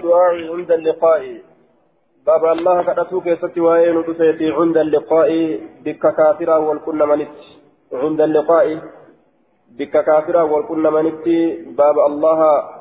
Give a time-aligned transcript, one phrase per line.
[0.00, 1.22] الدعاء عند اللقاء.
[2.26, 5.30] باب الله كدتو كيستي وين دسيتي عند اللقاء.
[5.84, 7.36] بك كافرا والكن منت.
[7.92, 8.78] عند اللقاء.
[9.78, 11.26] بك كافرا والكن منت.
[11.78, 12.40] باب الله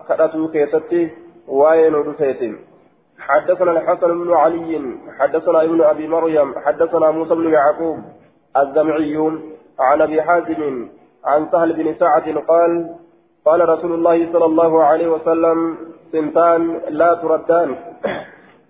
[0.10, 1.10] كدتو كيستي
[1.48, 2.52] وين دسيتي
[3.20, 7.98] حدثنا الحسن بن علي حدثنا ابن أبي مريم حدثنا موسى بن يعقوب
[8.58, 9.18] الزمعي
[9.80, 10.90] عن أبي حازم
[11.26, 12.96] عن سهل بن سعد قال
[13.46, 15.78] قال رسول الله صلى الله عليه وسلم
[16.12, 17.70] سنتان لا تردان.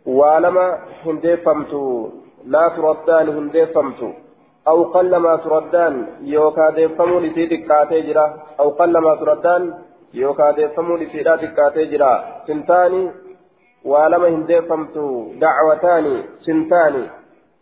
[0.06, 0.68] وعلما
[1.05, 1.73] هندفمت
[2.46, 4.02] لا تردان هندفمت
[4.68, 8.26] أو قلما تردان يوكا ديفمو لسيدك كاتجرا
[8.60, 9.74] أو قلما تردان
[10.13, 12.13] يوكا ديفمو لسيدك كاتجرا
[12.48, 12.94] سنتان
[13.86, 14.96] وعلما هندفمت
[15.44, 16.05] دعوتان
[16.46, 16.96] سنتان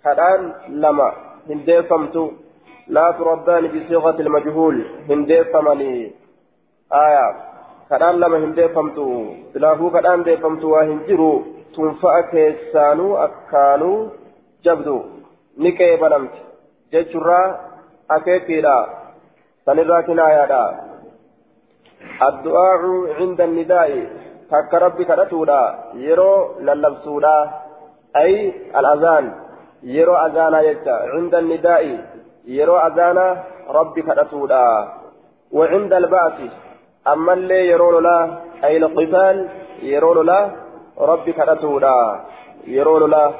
[0.03, 1.09] كدان لما
[1.49, 2.15] هندفمت
[2.87, 4.85] لا تردان بصيغة المجهول.
[5.09, 6.11] هندفمني
[6.93, 7.35] آية
[7.89, 8.97] كدان لما هندفمت
[9.53, 13.97] سلافو كدان ديفمت وهنجرو tunfa'a keessaanuu akkaanuu
[14.65, 14.95] jabdu
[15.63, 16.39] ni qeebalamti
[16.93, 17.45] jechurraa
[18.15, 18.75] akeekiidha
[19.65, 20.61] sanirraa kinaayaadha
[22.27, 24.01] addu'aacu cinda nidaa'i
[24.53, 25.59] takka rabbi kadhatuudha
[26.05, 27.35] yeroo lallabsuudha
[28.23, 28.35] ay
[28.81, 29.27] al'azaan
[29.95, 31.95] yeroo azaanaa jecha cinda nidaa'i
[32.59, 33.33] yeroo azaanaa
[33.79, 34.63] rabbi kadhatuudha
[35.57, 36.39] وعند البعث
[37.13, 39.49] أما اللي يرون لا أي القتال؟
[39.81, 40.51] يرون لا
[40.97, 42.25] ربي كرتودا
[42.67, 43.31] يرون لا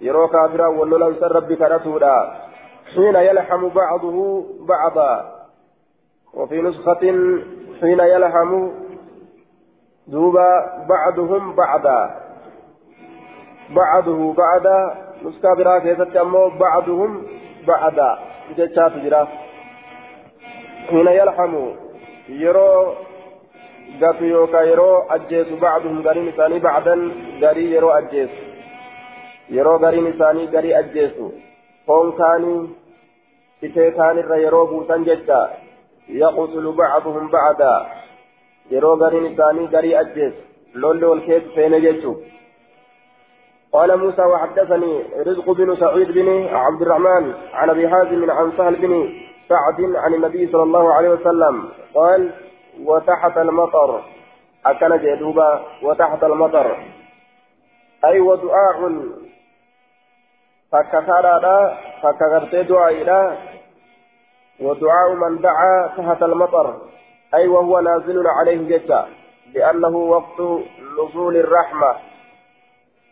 [0.00, 2.16] يرو كافرا ولولا ربي كرتودا
[2.94, 5.32] حين يلحم بعضه بعضا.
[6.34, 7.00] وفي نسخة
[7.80, 8.70] حين يلحم
[10.06, 10.50] دوبا
[10.88, 12.00] بعضهم بعضا.
[13.70, 16.16] بعضه بعدا نسخة برا كيست
[16.60, 17.26] بعضهم
[17.66, 18.18] بعدا
[18.56, 19.28] جتشات جرا.
[20.88, 21.54] حين يلحم
[22.28, 22.96] يرو
[24.00, 27.00] yeroo ajjeesu bacduhum gariin isaanii bacdan
[27.40, 28.42] garii yeroo ajjeesu
[29.56, 31.32] yeroo gariin isaanii garii ajjeesu
[31.86, 32.70] foon kaanii
[33.62, 35.40] itee kaanirra yeroo buusan jecha
[36.22, 37.72] yaqtulu bacduhum bacda
[38.70, 40.42] yeroo gariin isaanii garii ajjeesu
[40.74, 42.20] lolli ol keessa seene jechuun
[43.72, 48.92] قال موسى وحدثني رزق بن سعيد بن عبد الرحمن عن ابي حازم عن سهل بن
[49.48, 52.30] سعد عن النبي صلى الله عليه وسلم قال
[52.84, 54.02] وتحت المطر.
[54.66, 56.76] أكن جدوبا وتحت المطر.
[58.04, 59.02] أي ودعاء.
[60.72, 63.38] فكثارا فكغرت دعاء
[64.60, 66.76] ودعاء من دعا تحت المطر.
[67.34, 69.06] أي وهو نازل عليه جدا
[69.54, 70.40] لأنه وقت
[70.98, 71.96] نزول الرحمة.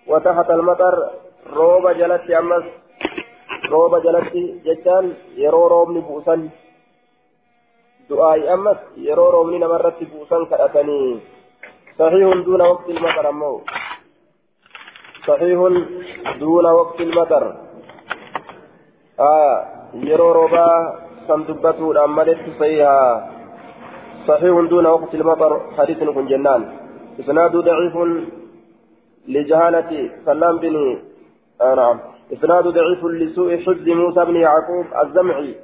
[0.06, 1.10] وتحت المطر
[1.52, 2.64] روب جلت أمس
[4.04, 4.34] جلت
[4.66, 4.98] جدا
[5.36, 6.48] يرو روب نبوسا
[8.10, 11.20] دعاء أمس يرو رومني نمرت بوسان كأتني
[11.98, 13.60] صحيح دون وقت المطر أمو
[15.26, 15.58] صحيح
[16.40, 17.44] دون وقت المطر
[19.20, 19.56] آه
[19.94, 20.66] يرو روبا
[21.28, 23.00] صندوقته أمدت صحيحا
[24.28, 26.62] صحيح دون وقت المطر حديث كن جنان
[27.20, 27.96] إسناد ضعيف
[29.28, 29.90] لجهالة
[30.26, 30.74] سلام بن
[31.60, 31.98] آه نعم
[32.32, 35.54] إسناد ضعيف لسوء حفظ موسى بن يعقوب الزمعي.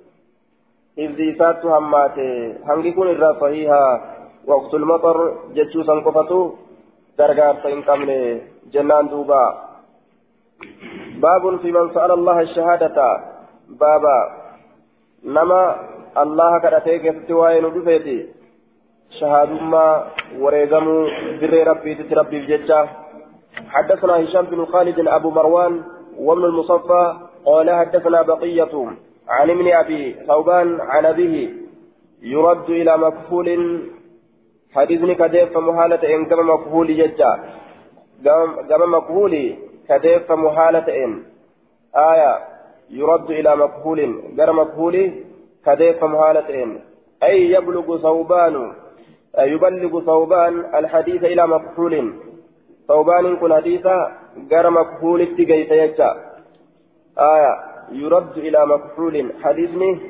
[0.99, 3.85] إذ إسات هماته هنجي كون إرى صحيحا
[4.47, 5.17] وقت المطر
[5.55, 6.41] جتشو سنقفتو.
[7.19, 8.11] درجار سين كامل
[8.73, 9.45] جنان دوبا.
[11.23, 12.99] باب في من سأل الله الشهادة.
[13.69, 14.19] بابا
[15.25, 15.63] نما
[16.19, 18.19] الله كرتيك استوائن دفيتي
[19.21, 19.87] شهادما
[20.39, 20.99] وريغمو
[21.41, 22.89] بر ربي تتربي بججة
[23.69, 25.96] حدثنا هشام بن خالد أبو مروان.
[26.19, 27.17] وابن المصفى
[27.47, 28.75] قال حدثنا بقية
[29.29, 31.49] عن ابن أبي ثوبان عن أبيه
[32.23, 33.81] يرد إلى مكفول
[34.75, 37.33] حديثني كديف فمحالة إن كما مكفول ججا.
[38.69, 39.55] كما مكفول
[39.89, 41.23] كديف فمحالة إن.
[41.97, 42.39] آية
[42.91, 44.01] يرد إلى مكفول
[44.39, 45.13] غير مكفول
[45.67, 46.81] كديف فمحالة إن.
[47.23, 48.73] أي يبلغ ثوبان
[49.39, 52.13] يبلغ ثوبان الحديث إلى مكفول
[52.89, 54.13] ثوبان كن حديثا
[54.53, 56.11] غير مكفول تجيت يجا
[57.19, 57.55] آية
[57.93, 60.01] يرد إلى مكحول حديثني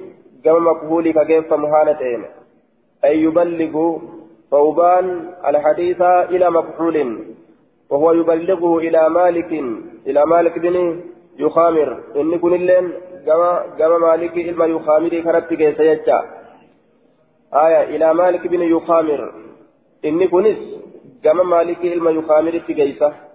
[0.44, 2.24] كما مكحول كيف مهالتين
[3.04, 3.98] أي يبلغ
[4.50, 7.26] ثوبان الحديث إلى مكحول
[7.90, 9.52] وهو يبلغه إلى مالك
[10.06, 11.00] إلى مالك بن
[11.38, 12.92] يخامر إن كن اللين
[13.26, 16.18] كما كما مالك إلما يخامر كرت كيس يجا
[17.54, 19.32] آية إلى مالك بن يخامر
[20.04, 20.58] إن كنس
[21.24, 23.25] كما مالك إلما يخامر كيسة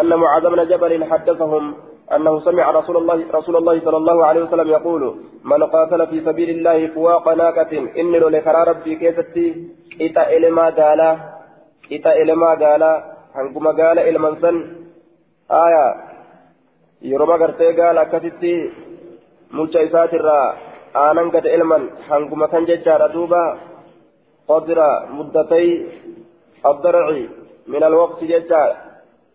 [0.00, 1.74] أن معاذ بن جبل حدثهم
[2.14, 5.02] أنه سمع رسول الله رسول الله صلى الله عليه وسلم يقول
[5.44, 9.46] من قاتل في سبيل الله فواق ناقة إني لو لكرا ربي كيستي
[10.00, 11.10] إتا إلما قالا
[11.92, 14.56] إتا إلما قالا hanguma gaala ilman san
[15.50, 15.86] aya
[17.10, 18.52] yeroma gartee gaala akkasitti
[19.58, 20.46] mucha isaatirraa
[21.04, 23.42] aanan gad ilman hanguma kan jechaadha duuba
[24.50, 24.88] qadra
[25.18, 25.68] muddatay
[26.64, 27.06] الضرع
[27.68, 28.72] من الوقت ججال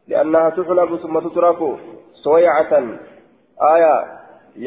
[0.10, 1.60] لأنها تحلب ثم تترك
[2.14, 2.74] صويعة
[3.74, 3.96] آية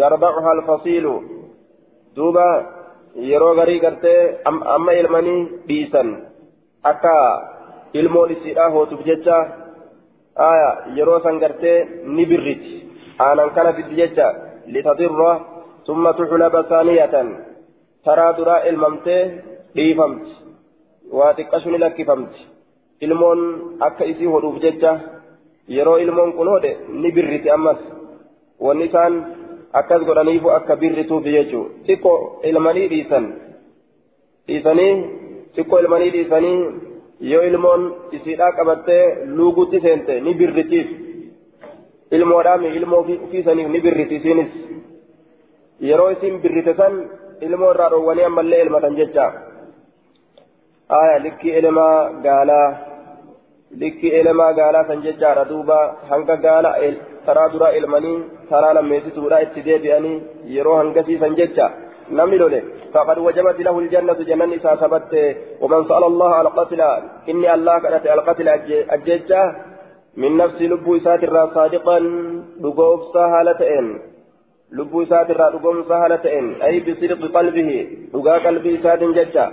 [0.00, 1.06] يرضعها الفصيل
[2.17, 2.49] دوبا
[5.00, 6.09] ilmanii dhiisan
[6.91, 7.15] akka
[7.94, 9.37] ilmoon isiidhaa hootuuf jecha
[10.49, 12.73] aya yeroo san gartee ni birriti
[13.27, 14.27] aanan kana fiddi jecha
[14.67, 15.33] litadirra
[15.87, 17.29] summa tuxlaba saaniyatan
[18.05, 19.23] taraa duraa ilmamtee
[19.77, 20.33] dhiifamti
[21.19, 22.47] waa xiqqashu ni lakkifamti
[23.05, 23.41] ilmoon
[23.89, 24.93] akka isii hodhuuf jecha
[25.69, 26.73] yeroo ilmoon kun hodhe
[27.03, 27.81] ni birriti ammas
[28.67, 29.14] wanni isaan
[29.81, 32.19] akkas godhaniifu akka birrituuf jechuu xiqqoo
[32.50, 33.26] ilmanii dhiisan
[34.49, 34.93] dhiisanii
[35.56, 36.59] xiqqoo ilmanii dhiisanii
[37.32, 37.82] yoo ilmoon
[38.17, 39.05] isiidhaa qabattee
[39.37, 40.88] luugutti seente ni birritiif
[42.17, 44.50] ilmoodhaami ilmoo ofiisaniif ni birriti isiinis
[45.88, 46.94] yeroo isin birrite san
[47.47, 49.26] ilmoo irraa dhoowwanii ammallee ilmatan jecha
[51.00, 52.69] aya likkii elemaa gaalaa
[53.80, 55.78] likkii elemaa gaalaa san jechaadha duuba
[56.10, 56.74] hanga gaala
[57.26, 58.19] taraa duraa ilmanii
[58.50, 60.22] taraa lammeessituudha itti deebi'anii
[60.56, 61.70] yeroo hangasiisan jecha.
[62.19, 62.62] Namni lole
[62.94, 65.12] فقد وجبت له الجنة جنان إذا ثبت
[65.60, 66.80] ومن سأل الله القتل
[67.30, 68.48] إني الله كانت القتل
[68.94, 69.42] أججة
[70.16, 71.98] من نفس لب إسات الرا صادقا
[72.60, 73.86] لقوف سهالتين
[74.72, 77.70] لب إسات الرا لقوم سهالتين أي بصدق قلبه
[78.14, 79.46] لقا قلب إسات ججة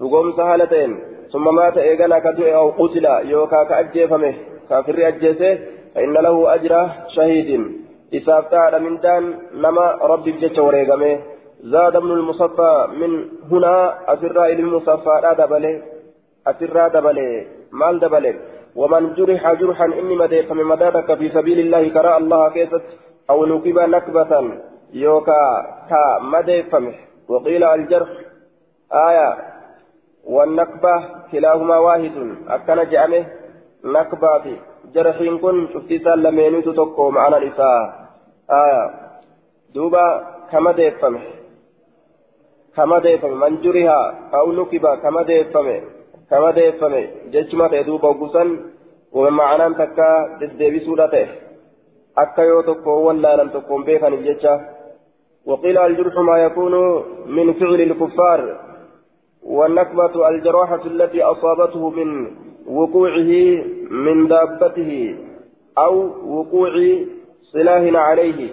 [0.00, 0.90] لقوم سهالتين
[1.34, 4.34] ثم مات إيغانا كدوء أو قتل يوكا كأجيفمه
[4.68, 5.58] كافر أجيسه
[5.94, 6.72] فإن له أجر
[7.16, 7.50] شهيد.
[8.14, 11.18] إساف تعالى من دان نما ربي جج وريقمه
[11.60, 13.10] زاد ابن المصفى من
[13.50, 13.74] هنا
[14.12, 15.82] أسرى إلى المصفى لا دبله.
[16.46, 17.46] أسرى دبله.
[17.72, 18.34] مال دبله.
[18.76, 22.82] ومن جرح جرحا إني مديت من مدادك في سبيل الله كراء الله كيست
[23.30, 24.32] أو نكب نكبة
[24.92, 25.42] يوكا
[25.90, 26.94] كا مديفمه
[27.28, 28.08] وقيل الجرح.
[29.08, 29.53] آية.
[30.26, 30.94] والنكبة
[31.32, 32.12] كلاهما واحد
[32.48, 33.26] أكن جامه
[33.84, 34.56] نكبة
[34.94, 37.80] جرحين كن شفتي سلميني تتوكو معنا الإساء
[38.50, 38.90] آية
[39.74, 40.04] دوبا
[40.52, 41.20] كما ديفمه
[42.76, 44.00] كما ديفمه من جرها
[44.34, 45.80] أو نكبة كما ديفمه
[46.30, 48.48] كما ديفمه ججمة دوبا وقسن
[49.12, 51.28] ومن معنى تكا تدبي سورته
[52.18, 54.08] أكا يوتوكو ولا لم تكن بيخا
[55.46, 56.74] وقيل الجرح ما يكون
[57.26, 58.60] من فعل الكفار
[59.44, 62.30] والنكبة الجراحة التي أصابته من
[62.66, 63.32] وقوعه
[63.90, 65.16] من دابته
[65.78, 65.94] أو
[66.26, 66.70] وقوع
[67.52, 68.50] سلاح عليه.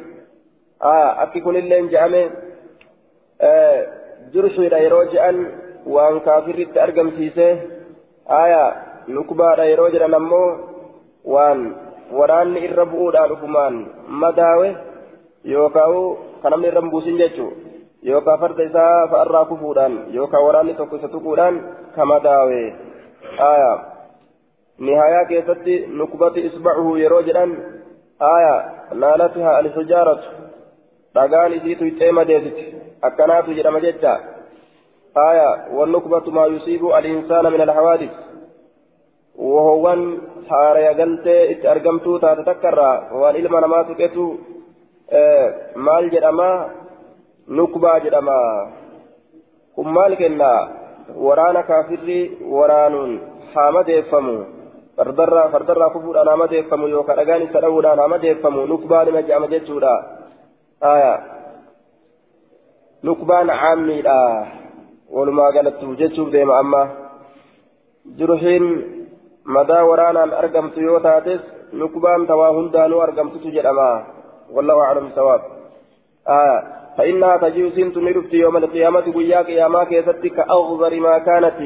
[0.84, 2.30] آه أكيكون اللين جامع
[3.42, 3.88] آه
[4.34, 5.52] جرح يروجعا
[5.88, 7.60] وأن كافر أرقم سيسه
[8.30, 8.74] آية
[9.08, 10.58] نكبة يروجعا نمو
[11.26, 11.76] وأن
[12.12, 14.76] وران الربؤ داركمان مداوي
[15.46, 16.18] يوكاو
[16.66, 17.71] irra buusin jechuun
[18.10, 21.62] yookaan farda isaa fa'arraa kufuudhaan yookaan waraanni tokko isa tuquudhaan
[21.96, 22.62] kama daawe
[23.50, 23.72] aya
[24.88, 27.52] nihayaa keessatti nukbati isbacuhu yeroo jedhan
[28.34, 28.56] aya
[29.04, 30.28] naalatiha alxijaaratu
[31.16, 32.66] dhagaan isiitu ixee madeesiti
[33.10, 34.14] akkanaatu jedhama jecha
[35.28, 35.48] aya
[35.78, 38.14] wannukbatu maa yusiibu alinsaana min alhawaadis
[39.54, 40.02] wohowwan
[40.50, 44.26] haaraya galtee itti argamtuu taate takkarraa waan ilma namaa tuqetu
[45.88, 46.10] maal
[47.48, 48.38] jedhama nukbaa jedhama
[49.76, 50.68] kun maal kenna
[51.16, 53.20] waraana kaafirri waraanuun
[53.54, 54.46] haa madeeffamu
[54.98, 59.94] fardarraa fardarraa kufuudhaan haa madeeffamu yookaan dhagaan isa dha'uudhaan haa madeeffamu nukbaa nima jedhama jechuudha
[60.82, 61.14] aya
[63.04, 64.48] nukbaan caammiidha
[65.12, 66.84] walumaa galattu jechuuf deema amma
[68.18, 68.66] jurhiin
[69.44, 73.92] madaa waraanaan argamtu yoo taates nukbaan tawaa hundaanuu argamtutu jedhama
[74.56, 75.42] والله أعلم الصواب
[76.28, 76.64] آه
[76.98, 81.60] فإنها تجيء سنت نرفت يوم القيامة ويا قياما كيست كأغزر ما كانت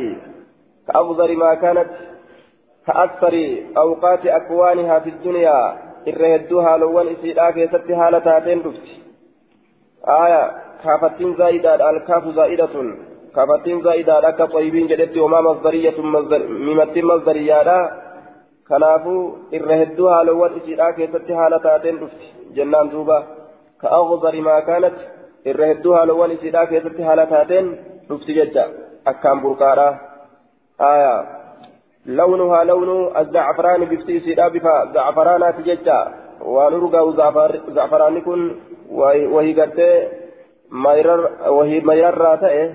[0.87, 1.89] كأغزر ما كانت
[2.87, 3.35] كأكثر
[3.77, 5.57] أوقات أكوانها في الدنيا
[6.07, 8.87] إرهدوها لوان إسيرا كيست هالتاتين رفت
[10.07, 10.51] آية
[10.83, 12.75] كافتين زائدة الكاف زائدة
[13.35, 17.61] كافتين زائدة لك طيبين جدت وما مصدرية مصدر ممت مصدرية
[18.69, 23.17] hedduu haalawwan isiidhaa keessatti haala taateen dhufti jennaan duuba
[23.77, 24.93] ka aghzari maa kaanat
[25.51, 27.71] irra hedduu haalawwan isiidhaa keessatti haala taateen
[28.09, 28.65] dhufti jecha
[29.11, 29.87] akkaan burqaadha
[33.21, 35.97] azzacfaraani bifti isiidhaa bifa zacfaraanaati jecha
[36.55, 38.41] waan urgaa'u zacfaraanni kun
[39.35, 39.95] wahii gartee
[41.57, 42.65] wahii mayrarraa ta'e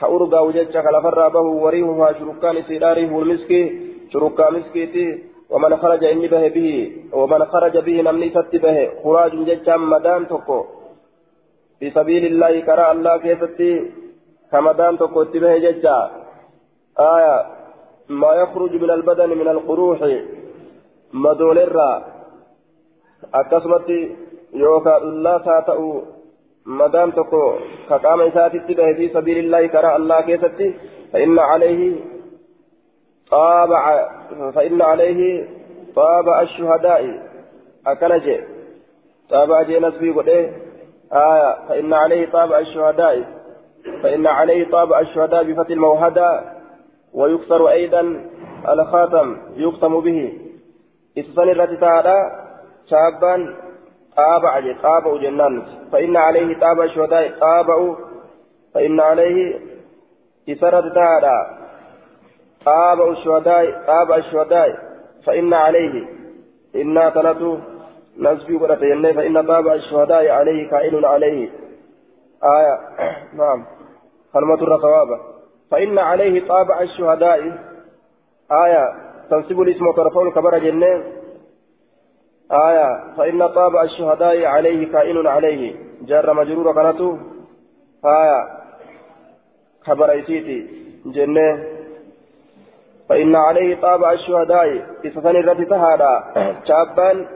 [0.00, 3.66] ka urgaa'u jecha ka lafarraa bahu wariihuhaa shurukkaan isiidhaa riihul miskii
[4.14, 5.18] شركا مسكيتي
[5.50, 10.60] ومن خرج إني به به ومن خرج به نمني ست به خراج ججام مدان تكو
[11.78, 13.90] في سبيل الله كرى الله كيفتي
[14.52, 16.10] كمدان تكو اتبه ججا
[16.98, 17.36] آية
[18.08, 19.98] ما يخرج من البدن من القروح
[21.12, 22.04] مدول الرا
[23.34, 24.16] أكسمتي
[24.54, 26.02] يوكا الله ساتأو
[26.66, 27.54] مدام تكو
[27.88, 28.60] كقام إساتي
[28.96, 30.74] في سبيل الله كرى الله كيفتي
[31.12, 31.96] فإن عليه
[33.30, 34.08] طابع
[34.54, 35.48] فإن عليه
[35.96, 37.22] طابع الشهداء
[37.86, 38.40] أكنجي
[39.30, 40.28] طابع جينس في قد
[41.14, 43.24] آية فإن عليه طابع الشهداء
[44.02, 46.42] فإن عليه طابع الشهداء بفتح الموهدة
[47.14, 48.26] ويكسر أيضا
[48.68, 50.38] الخاتم يختم به.
[51.18, 52.46] إتصال التي تعالى
[52.90, 53.54] شابا
[54.16, 55.62] طابع طابع جنان.
[55.92, 57.96] فإن عليه طابع الشهداء طابع
[58.74, 59.60] فإن عليه
[60.48, 61.58] إسرة تعالى
[62.64, 64.78] طاب الشهداء طاب الشهداء.
[65.26, 66.06] فإن عليه
[66.76, 67.58] إنا تنتو
[68.18, 68.78] نسبي قد
[69.16, 71.50] فإن طاب الشهداء عليه كائن عليه.
[72.44, 72.78] آية.
[73.36, 73.64] نعم.
[74.32, 75.20] كلمة الرصوابة
[75.70, 77.40] فإن عليه طابع الشهداء.
[78.52, 78.94] آية.
[79.30, 81.04] تنسب الاسم وترفع كبر جنة.
[82.52, 83.14] آية.
[83.16, 85.76] فإن طابع الشهداء عليه كائن عليه.
[86.02, 87.00] جار مجرور كانت
[88.04, 88.48] آية.
[89.86, 90.66] خبر إيتي
[91.06, 91.64] جنة.
[93.08, 94.86] فإن عليه طابع الشهداء.
[95.06, 96.24] إسسان الرد تهادا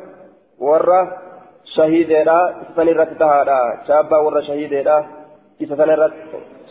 [0.59, 1.19] شابا ورى
[1.65, 5.07] شهيدا إسسان الرد تهادا شابا ورى شهيدا
[5.63, 6.13] إسسان الرد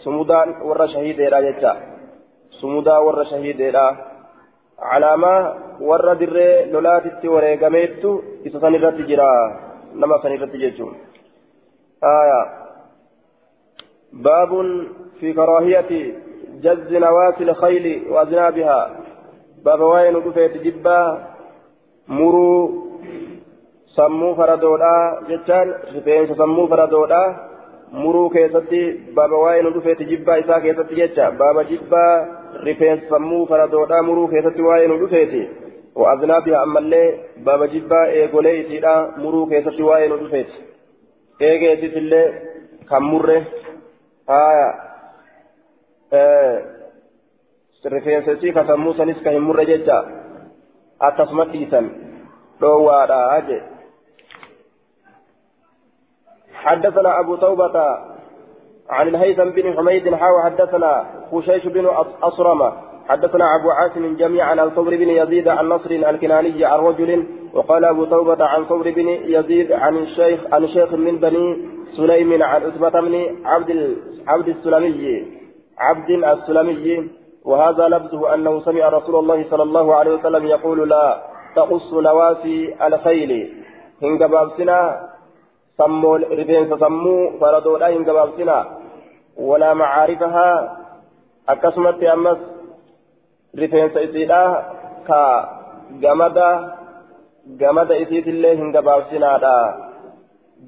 [0.03, 1.73] سمودان ورى شهيدا جتا
[2.61, 3.95] سمودا ورى شهيدا
[4.79, 6.37] علامة ورى در
[6.71, 9.31] لولات التوري قميتو إسسان الرد جرا
[9.95, 10.93] نما سن الرد جتون
[12.03, 12.41] آية
[14.13, 14.51] باب
[15.19, 16.13] في كراهية
[16.63, 18.79] جز نواسي الخيل وأذنابها
[19.65, 21.27] باب وين رفيت جبا
[22.07, 22.86] مرو
[23.99, 27.27] sammuu faradoodhaa jechaan rifeensa sammuu faradoodhaa
[28.01, 28.81] muruu keessatti
[29.19, 32.11] baaba waa'ee nu dhufeeti jibbaa isaa keessatti jecha baaba jibbaa
[32.67, 35.41] rifeensa sammuu faradoodhaa muruu keessatti waa'ee nu dhufeeti
[36.01, 37.05] wa'aznaabiha ammallee
[37.45, 42.25] baaba jibbaa eegolee isiidha muruu keessatti waa'ee nu dhufeeti eegeesis illee
[42.89, 43.37] kan murre
[47.95, 49.97] rifeensa isii ka sammuu sanis ka hin murre jecha
[51.09, 51.89] akkasuma dhiisan
[52.61, 53.61] dhoowwaadha jee
[56.63, 57.75] حدثنا أبو توبة
[58.89, 61.85] عن الهيثم بن حميد حاوى حدثنا خشيش بن
[62.23, 62.73] أصرمة.
[63.09, 68.05] حدثنا أبو عاصم جميعا عن ثور بن يزيد عن نصر الكناني عن رجل وقال أبو
[68.05, 73.45] توبة عن ثور بن يزيد عن الشيخ عن شيخ من بني سليم عن عتبة بن
[73.45, 73.97] عبد
[74.27, 75.25] عبد السلمي
[75.79, 77.09] عبد السلمي.
[77.45, 81.23] وهذا لفظه أنه سمع رسول الله صلى الله عليه وسلم يقول لا
[81.55, 83.53] تقص نواسي الخيل.
[84.03, 84.17] هن
[85.77, 88.57] سمو رفين سمو فردولا هن قبابسنا
[89.37, 90.49] ولا معارفها.
[91.49, 92.39] أكسمت أمس
[93.61, 94.41] رفين سيسيدا.
[95.07, 95.21] كا
[96.03, 96.49] جمدا
[97.61, 99.55] جمد إسيت الله هن قبابسنا دا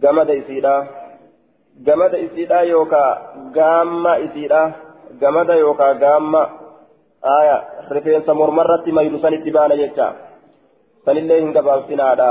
[0.03, 0.75] جمد إسيدا.
[1.85, 3.05] جمد إسيدا يوكا
[3.55, 4.63] جامة إسيدا.
[5.21, 6.41] gamada yookaan gaamma
[7.37, 7.55] aya
[7.89, 10.07] rifeensa mormarratti mayru sanitti baana jecha
[11.05, 12.29] sanillee hin gabaabsinaadha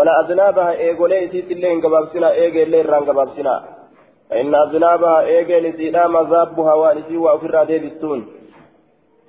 [0.00, 3.60] aznaabaha eegolee isiitillee hin gabaabsinaa eegeellee irraan gabaabsinaa
[4.30, 8.26] فإن أذنابها إيجل سيدا مذابها وانسي وأفرا ديبستون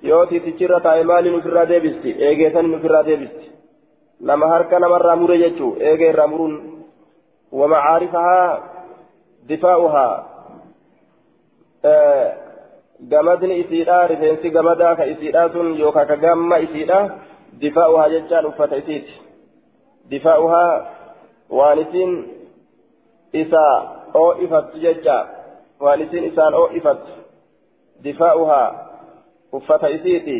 [0.02, 3.50] يوتي تجرى تايمال نفرا ديبستي إيجي سن نفرا ديبستي
[4.20, 6.52] لما هركا نمر رامور يجو إيجي رامورون
[7.52, 8.62] ومعارفها
[9.48, 10.08] دفاعها
[11.84, 12.32] آه
[13.10, 17.00] gamadni isiidha rifeensi gamadaa ka isiidha sun yookaan ka gamma isiidha
[17.60, 19.12] difaa'uhaa jechaan uffata isiiti
[20.10, 20.72] difaa'uhaa
[21.50, 22.10] waan isin
[23.32, 23.64] isa
[24.14, 25.16] oo'ifattu jecha
[25.80, 27.12] waan isin isaan oo'ifattu
[28.04, 28.68] difaa'uhaa
[29.52, 30.38] uffata isiiti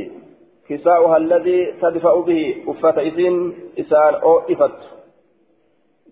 [0.68, 3.34] kisaa'uhaa alladii tadfa'u bihi uffata isin
[3.76, 4.86] isaan oo'ifattu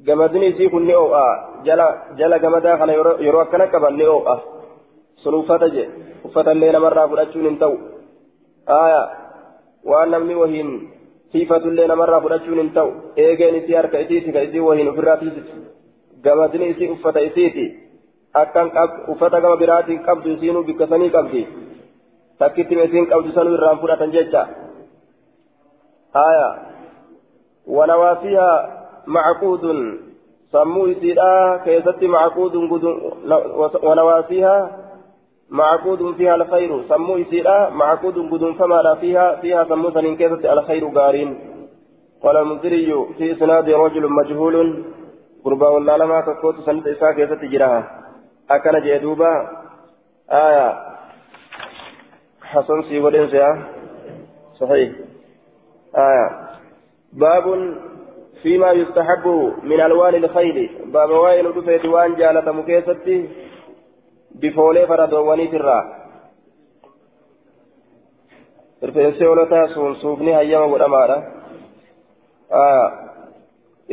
[0.06, 1.26] gamadni isii kun ni oo'a
[1.64, 4.37] jala jala gamadaa kana yeroo akkana qaban ni oo'a
[5.23, 7.76] sun uffata jedhe uffatallee namarraa fudhachuun hin ta'u
[8.66, 9.02] aya
[12.74, 15.62] ta'u eegeen isii harka isiiti ka isii wahiin ofirraa tiisitu
[16.24, 17.66] gamadni isii uffata isiiti
[18.42, 18.70] akkan
[19.08, 21.42] uffata gama biraatiin qabdu isiinuu bikka sanii qabdi
[22.38, 24.46] takkitti isiin qabdu sanuu irraan fudhatan jecha
[26.24, 26.48] aya
[27.66, 28.48] wanawaasiha
[29.06, 29.80] macquudun
[30.52, 32.70] sammuu isiidhaa keessatti macquudun
[33.82, 34.56] wanawaasiha
[35.50, 41.38] معقود فيها الخير سمو يسيرا معقود قدوم فما فيها فيها سمو سنين كيسة الخير قارين
[42.22, 44.84] قال المنذري في إسناد رجل مجهول
[45.44, 47.82] قربا ولا لما تكوت سنة إساء كيسة جراها
[48.50, 49.32] أكن جدوبا
[50.30, 50.68] آية
[52.42, 53.62] حسن سيولين سيا
[54.60, 54.92] صحيح
[55.96, 56.28] آية
[57.12, 57.74] باب
[58.42, 63.28] فيما يستحب من ألوان الخيل باب وائل دفيت وان جالة مكيستي
[64.34, 65.78] بفولي فردواني ترى
[68.84, 71.16] rifeensi hoolotaa sun suufni hayyama godhamaadha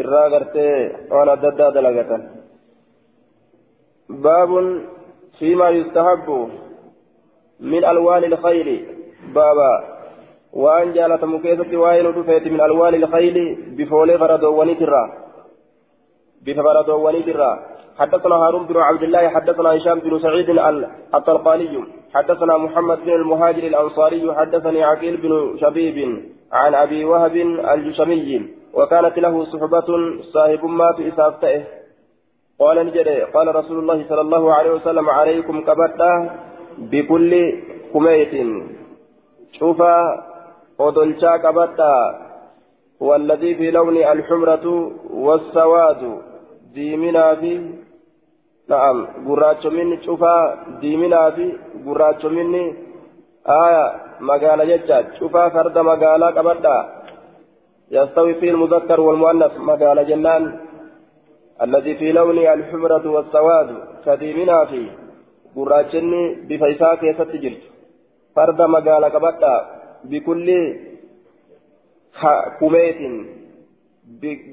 [0.02, 0.76] irraa gartee
[1.14, 2.24] waan adda addaa dalagatan
[4.12, 4.52] باب
[5.40, 6.50] فيما يستحب
[7.60, 8.70] من ألوان الخيل.
[9.36, 9.74] بابا
[10.54, 13.38] وأن جالت مكيسة وائل دفيت من ألوان الخيل
[13.78, 15.04] بفولي فردواني ترى
[16.46, 17.52] بفردواني ترى
[18.02, 20.50] حدثنا هارون بن عبد الله حدثنا هشام بن سعيد
[21.16, 25.98] الطلقاني حدثنا محمد بن المهاجر الأنصاري حدثني عقيل بن شبيب
[26.52, 27.36] عن أبي وهب
[27.74, 28.30] الجشمي
[28.74, 29.90] وكانت له صحبة
[30.34, 31.64] صاحب مات إسافته
[32.60, 32.78] قال
[33.34, 36.12] قال رسول الله صلى الله عليه وسلم عليكم كبتا
[36.78, 37.32] بكل
[37.94, 38.34] كميت.
[39.60, 39.80] شوف
[40.80, 41.96] ودلشا كبتا
[43.00, 46.02] والذي في لون الحمرة والسواد.
[46.74, 47.81] ديمنا في
[48.71, 51.47] نعم gurraachominni cufaa diiminaa fi
[51.85, 52.63] gurraachominni
[53.45, 53.85] aya
[54.21, 56.77] magaala jecha cufaa farda magaalaa qabadha
[57.91, 60.59] يستوي فيه المذكر والمؤنث مقال جنان
[61.63, 63.69] الذي في لونه الحمرة والسواد
[64.07, 64.83] كديمنا في
[65.57, 67.55] قراجني بفيساك يستجر
[68.37, 69.55] فرد مقال قبطة
[70.05, 70.49] بكل
[72.61, 73.01] كميت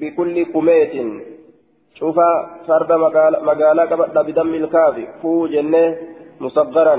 [0.00, 0.94] بكل كميت
[1.98, 2.20] شوف
[2.68, 5.96] فرد مقالة قبض بدم الكاف فو جنة
[6.40, 6.96] مصغرا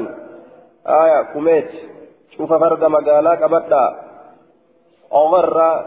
[0.88, 1.72] آية كوميت
[2.38, 3.74] شوف فرد مقالة قبض
[5.14, 5.86] أغر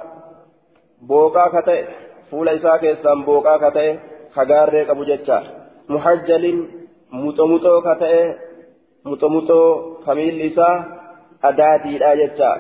[1.03, 1.85] بوكا كتئ
[2.31, 3.97] فول إساء كيسان بوكا كتئ
[4.35, 5.39] خغار قبو جتشا
[5.89, 6.45] محجل
[7.13, 8.15] متمتو كتئ
[9.05, 9.61] متمتو
[10.07, 10.75] خميل إساء
[11.45, 12.53] أداتي لا جتشا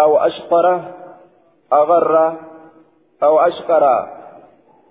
[0.00, 0.66] أو أشقر
[1.72, 2.36] أغر
[3.22, 3.84] أو أشقر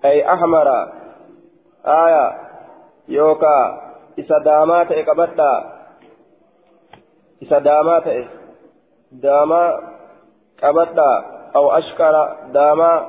[0.05, 0.67] أي أحمر
[1.85, 2.37] آية
[3.07, 3.81] يوكا
[4.19, 5.53] إسا دامات إقبتا
[7.43, 8.27] إسا دامات
[9.11, 9.79] داما
[10.63, 11.11] قبتا
[11.55, 13.07] أو أشكر داما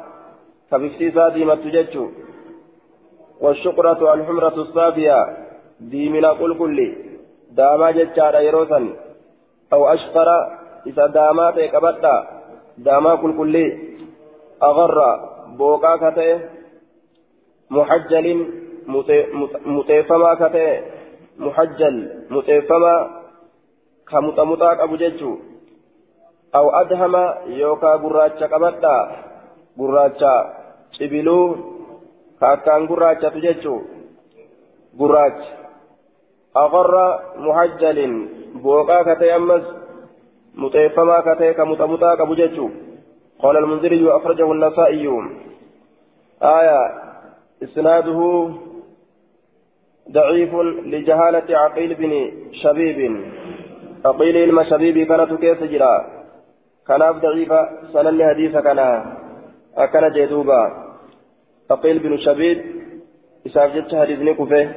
[0.70, 2.08] كبفتيسا ديمة تججو.
[3.40, 5.36] والشقرة الحمرة الصافية
[5.80, 6.96] ديمنا قل كل
[7.50, 8.88] داما ججارا يروسا
[9.72, 10.28] أو أشكر
[10.88, 12.14] إسا دامات إقبتا
[12.78, 13.56] داما قل كل
[14.62, 14.98] أغر
[15.58, 16.59] بوكا كتئ
[17.70, 18.26] محجل
[19.66, 20.80] مطيفما كتئ
[21.38, 21.94] محجل
[22.30, 22.94] مطيفما
[24.10, 25.32] كمطمطا أبو ججو.
[26.54, 27.14] أو أدهم
[27.46, 28.96] يوكا قراتشا قبدا
[29.78, 30.34] قراتشا
[30.92, 31.56] شبلو
[32.40, 33.76] كاكان قراتشا تججو.
[34.98, 35.44] قراتش
[36.56, 36.94] أغر
[37.46, 37.98] محجل
[38.54, 39.64] بوكا كتئ أمس
[40.54, 42.70] مطيفما كتئ كمطمطا أبو ججو.
[43.42, 45.06] قال المنذري أخرجه النسائي.
[46.42, 47.09] آية
[47.62, 48.50] إسناده
[50.10, 50.54] ضعيف
[50.92, 52.98] لجهالة عقيل بن شبيب.
[54.04, 55.94] عقيل إلما شبيب كانت كيس جرا.
[56.86, 58.78] كان ضعيفة سنن حديث كان
[59.76, 60.62] أكن جدوبا.
[61.70, 62.58] عقيل بن شبيب
[63.46, 64.74] إساف جدت حديث نكفه.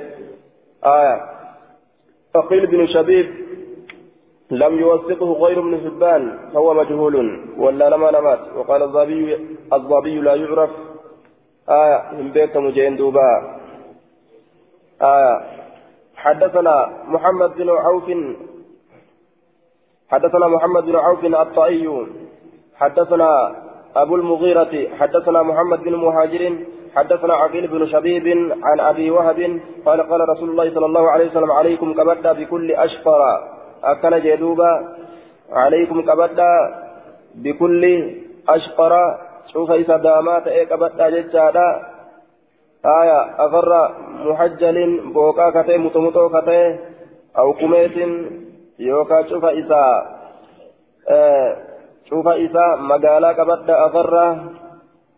[0.86, 1.15] آية.
[2.36, 3.28] عقيل بن شبيب
[4.52, 7.15] لم يوثقه غير ابن حبان فهو مجهول
[7.58, 9.38] ولا لما نمات وقال الضبي
[9.74, 10.69] الضبي لا يعرف
[11.69, 13.60] آية من بيت مجين دوبا.
[15.02, 15.41] آية.
[16.15, 18.12] حدثنا محمد بن عوف.
[20.10, 22.08] حدثنا محمد بن عوف الطائي.
[22.76, 23.56] حدثنا
[23.95, 24.88] أبو المغيرة.
[24.99, 26.58] حدثنا محمد بن مهاجر.
[26.95, 28.28] حدثنا عقيل بن شبيب
[28.63, 29.60] عن أبي وهب.
[29.86, 33.21] قال قال رسول الله صلى الله عليه وسلم عليكم كبدا بكل أشفر.
[33.84, 34.95] أكل جدوبا.
[35.52, 36.52] عليكم كبدا
[37.36, 37.84] بكل
[38.49, 39.22] أشفر.
[39.51, 41.69] شوف إذا دامات إيك أبدا ججادا
[42.86, 43.69] آية أغر
[44.27, 44.77] محجل
[45.13, 46.75] بوكا كتئ متمتو كتئ
[47.38, 47.97] أو كميت
[48.79, 49.84] يوكا شوف إذا
[51.10, 51.58] آه
[52.10, 54.13] شوف إذا مقالا كبدا أغر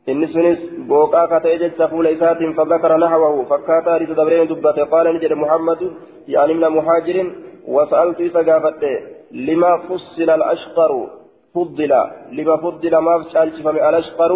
[0.06, 0.60] inni sunis
[0.90, 5.38] booqaa ka ta'e jecha fuula isaatiin fadakara nahawahu fakkaataa hadiisa dabreen dubbate qaala ni jedhe
[5.44, 5.88] muhammadu
[6.34, 7.30] yaani mina muhaajirin
[7.76, 8.92] wasa'altu isa gaafadhe
[9.48, 11.00] lima fussila al-ashqaru
[11.56, 11.92] فضل
[12.32, 14.32] لما فضل ما فشالشفم الأشقر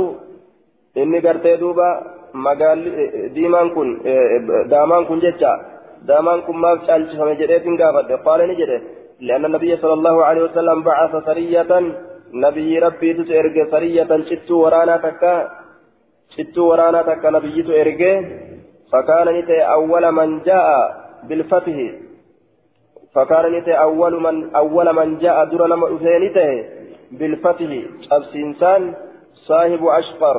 [0.97, 1.89] إني قرتي دوبا
[2.34, 2.79] مقال
[3.34, 3.88] ديمان كن
[4.71, 5.53] دامان كن جتشا
[6.08, 8.77] دامان كم ما فشالش فما جريت قافت قال نجري
[9.27, 11.71] لأن النبي صلى الله عليه وسلم بعث سرية
[12.34, 15.34] نبي ربي تسرق سرية شتو ورانا تكا
[16.36, 18.01] شتو ورانا تكا نبي تسرق
[18.91, 20.67] فكان نتي أول من جاء
[21.27, 21.77] بالفتح
[23.15, 26.79] فكان نتي أول من أول من جاء در لما أثينته
[27.12, 27.72] بالفتح
[28.12, 28.95] أبسنسان
[29.34, 30.38] صاحب أشقر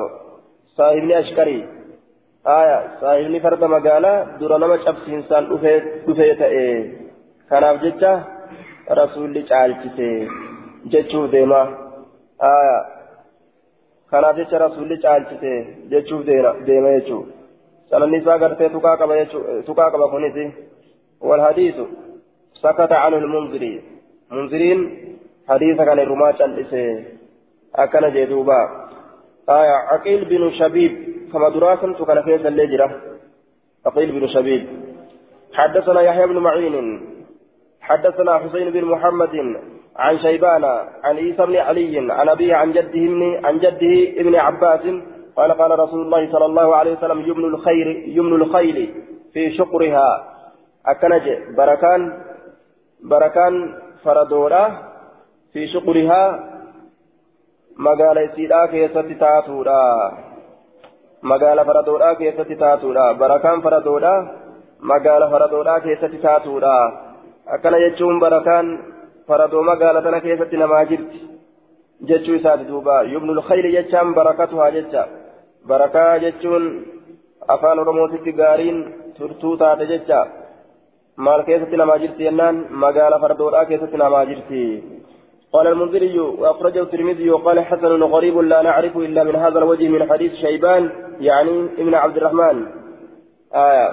[0.77, 1.59] صاحب أشكري
[2.47, 6.47] آية صاحب فرد مقالة در لما أبسنسان أثيته
[7.49, 8.23] كان جتا
[8.91, 9.45] رسول
[11.31, 11.61] deema
[12.39, 12.77] aya
[14.11, 15.51] kanaaf jecha rasulli caalchise
[15.91, 17.25] jechuuf deema jechuuf
[17.89, 19.13] sananni isaa gartee tuqaa qaba
[19.67, 20.37] tuqaa qaba kunis
[21.21, 21.75] والحديث
[22.53, 23.81] سكت عنه المنذري
[24.31, 24.79] منذرين
[25.51, 27.05] حديث كان الرماة الإسي
[27.75, 28.61] أكن جدوبا
[29.49, 30.93] آية عقيل بن شبيب
[31.33, 33.01] كما دراسا كان كيس الليجرة
[33.85, 34.67] عقيل بن شبيب
[35.53, 37.01] حدثنا يحيى بن معين
[37.81, 39.35] حدثنا حسين بن محمد
[39.95, 40.63] عن شيبان
[41.03, 44.81] عن عيسى بن علي عن أبيه عن جده عن جده ابن عباس
[45.35, 48.93] قال قال رسول الله صلى الله عليه وسلم يمن الخير يمن الخيل
[49.33, 50.27] في شقرها
[50.85, 52.23] أكنج بركان
[53.03, 54.90] بركان فردورا
[55.53, 56.23] في شقرها
[57.77, 59.83] مقالة سيدا كيست تاتورا
[61.23, 64.15] مقالة فردورا كيست تاتورا بركان فردورا
[64.81, 66.77] مقالة فردورا كيست تاتورا
[67.83, 68.67] jechuun barakaan
[69.27, 71.19] faradoo magaala tana keessatti namaa jirti
[72.09, 75.03] jechuu isaati duuba yubnul khayli jechaan barakatuhaa jecha
[75.67, 76.65] barakaa jechuun
[77.47, 78.79] afaan oromootitti gaariin
[79.17, 80.19] turtuu taate jecha
[81.25, 84.61] maal keessatti namaa jirti jennaan magaala fardoodhaa keessatti namaa jirti
[85.53, 90.33] قال المنذري وأخرجه الترمذي وقال حسن غريب لا نعرف إلا من هذا الوجه من حديث
[90.33, 92.65] شيبان يعني ابن عبد الرحمن.
[93.53, 93.87] آية.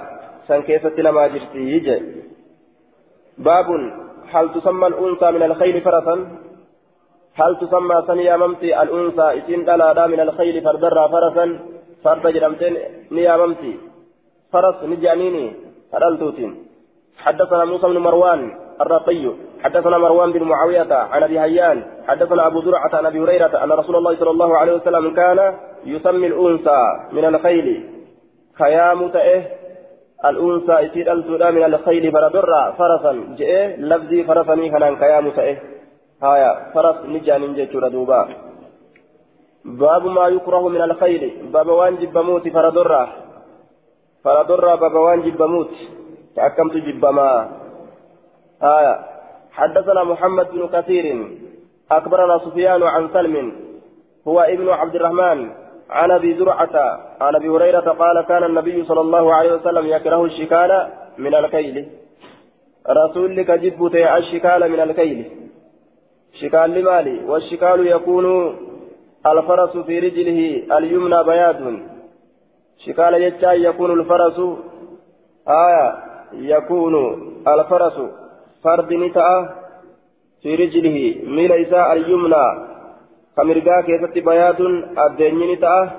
[0.47, 2.01] سن كيف لما جرتي
[3.37, 3.67] باب.
[4.31, 6.15] هل تسمى الأنثى من الخيل فرسا؟
[7.33, 11.59] هل تسمى سمي ممتي الأنثى إسين دلادا من الخيل فردرا فرسا؟
[12.03, 12.77] فرد جرمتين
[13.11, 13.73] نيا ممتي.
[14.53, 15.45] فرس نجانيني.
[15.93, 16.68] هرلتوتين
[17.19, 18.51] حدثنا موسى بن مروان
[18.81, 19.31] الرقي
[19.63, 23.95] حدثنا مروان بن معاوية عن أبي هيان حدثنا أبو زرعة عن أبي هريرة أن رسول
[23.95, 25.53] الله صلى الله عليه وسلم كان
[25.85, 27.89] يسمي الأنثى من الخيل.
[28.59, 29.43] خيام تأه
[30.25, 33.13] الأنثى إسير التودا من الخيل فردرا فرسا.
[33.37, 35.57] جئ لفظي فرسني كان كيام تأه
[36.23, 38.27] هايا فرس نجان جيتشور دوبا.
[39.65, 41.51] باب ما يكره من الخيل.
[41.53, 43.07] باب وان جبموت فردرا
[44.23, 45.73] فردرا باب وان جبموت
[46.35, 47.49] تحكمت جبما.
[48.61, 49.05] هايا
[49.51, 51.27] حدثنا محمد بن كثير
[51.91, 53.53] أكبرنا سفيان عن سلم
[54.27, 55.51] هو ابن عبد الرحمن
[55.89, 56.75] عن أبي زرعة
[57.21, 60.87] عن أبي هريرة قال كان النبي صلى الله عليه وسلم يكره الشكال
[61.17, 61.87] من الكيل.
[62.89, 65.31] رسول لك جبت الشكال من الكيل.
[66.41, 68.55] شكال لمالي والشكال يكون
[69.25, 71.79] الفرس في رجله اليمنى بياض.
[72.85, 74.39] شكال يجا يكون الفرس
[75.47, 76.95] آية يكون
[77.47, 77.97] الفرس
[78.63, 79.49] فرد نتأ
[80.41, 80.97] في رجله
[81.35, 82.45] ميل إساء اليمنى
[83.37, 84.59] كمرقا كيست بيات
[85.05, 85.91] الديني تأه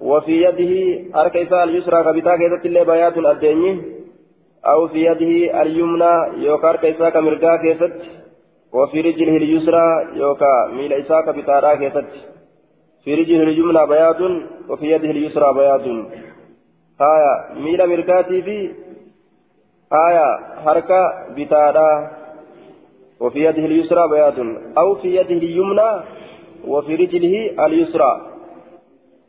[0.00, 0.72] وفي يده
[1.20, 3.82] أرك إساء اليسرى كبتا كيست اللي بيات الديني
[4.66, 7.94] أو في يده اليمنى يوكا أرك إساء كمرقا كيست
[8.72, 12.06] وفي رجله اليسرى يوكا ميل إساء كبتا كيست
[13.04, 14.20] في رجله اليمنى بيات
[14.68, 15.86] وفي يده اليسرى بيات.
[17.00, 18.70] آية ميل مرقاتي في
[19.92, 20.28] آية
[20.64, 21.00] حركة
[21.36, 22.10] بتارا
[23.20, 24.38] وفي يده اليسرى بيات
[24.78, 25.90] أو في يده اليمنى
[26.66, 28.12] وفي رجله اليسرى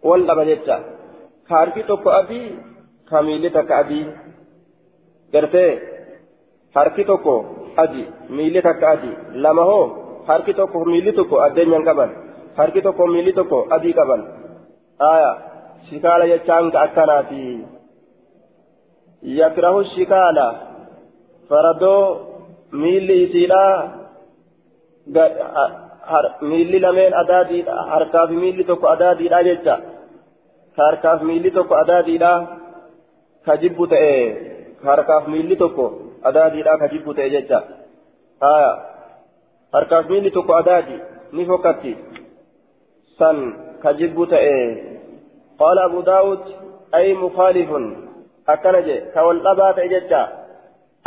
[0.03, 0.79] واللبا جتا
[1.49, 2.59] كاركي توكو أبي
[3.09, 4.07] كاميلي تك أبي
[5.33, 5.95] قرتي
[7.07, 7.35] tokko
[7.77, 9.11] adi miilli takka adi
[9.43, 9.85] lama hoo
[10.27, 12.11] harki tokko miilli tokko addeenyaan qaban
[12.57, 14.21] harki tokko miilli tokko adii qaban
[15.11, 15.31] aya
[15.87, 16.81] shikaala jechaan ka
[19.25, 20.47] yakrahu shikaala
[21.49, 22.05] faradoo
[22.71, 23.63] miilli isiidha
[26.41, 29.75] miilli lameen adaadiidha harkaaf miilli tokko adaadiidha jecha
[30.75, 32.33] ka harkaaf miilli tokko adaadiidha
[33.45, 34.17] ka jibbu ta'e
[34.81, 35.85] ka harkaaf miilli tokko
[36.31, 37.63] adaadiidha ka jibbu ta'e jecha
[38.41, 38.71] haya
[39.73, 40.99] harkaaf miilli tokko adaadi
[41.31, 41.97] ni fokkatti
[43.19, 43.37] san
[43.81, 44.57] ka jibbu ta'e
[45.59, 46.43] qaala abu daawud
[46.91, 48.04] ay mukaalifun
[48.53, 50.21] akkana je ka wal dhabaa ta'e jecha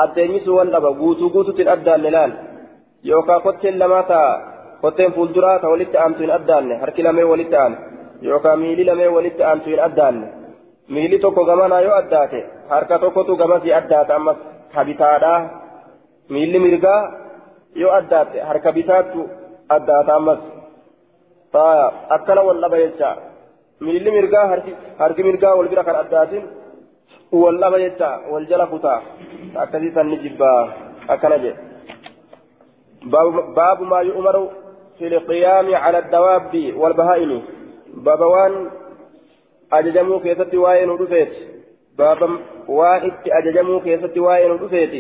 [0.04, 2.32] addeenyisu wal dhaba guutuu guutuutiin addaanne laal?
[3.08, 4.32] Yookaan kotteen lamaa ta'a
[4.82, 6.74] kotteen fuulduraa ka walitti aantu hin addaanne?
[6.82, 7.76] Harki lamee walitti aanu
[8.28, 10.26] yookaan miilli lamee walitti aantu hin addaanne?
[10.94, 14.38] Miilli tokko gamanaa yoo addaate harka tokkotu gamasii addaata ammas
[14.76, 15.32] habitaadha
[16.34, 17.00] miilli mirgaa
[17.82, 19.20] yoo addaatte harka bitaattu
[19.76, 20.40] addaata ammas
[22.16, 23.10] akkana wal dhaba jecha
[23.80, 24.46] miilli mirgaa
[25.02, 26.44] harki mirgaa wal bira kan addaatin
[27.32, 29.00] wal dhaba jecha wal jala kutaa
[29.62, 30.60] akkasii sanni jibbaa
[31.08, 31.68] akkana jedhe
[33.56, 34.36] باب ما يؤمر
[34.98, 37.42] في القيام على الدواب والبهائم.
[37.94, 38.70] باب وان
[39.72, 41.32] أججمو كيست وائن ودفيت
[41.98, 42.20] باب
[42.68, 44.94] وائد أججمو كيست وائن ودفيت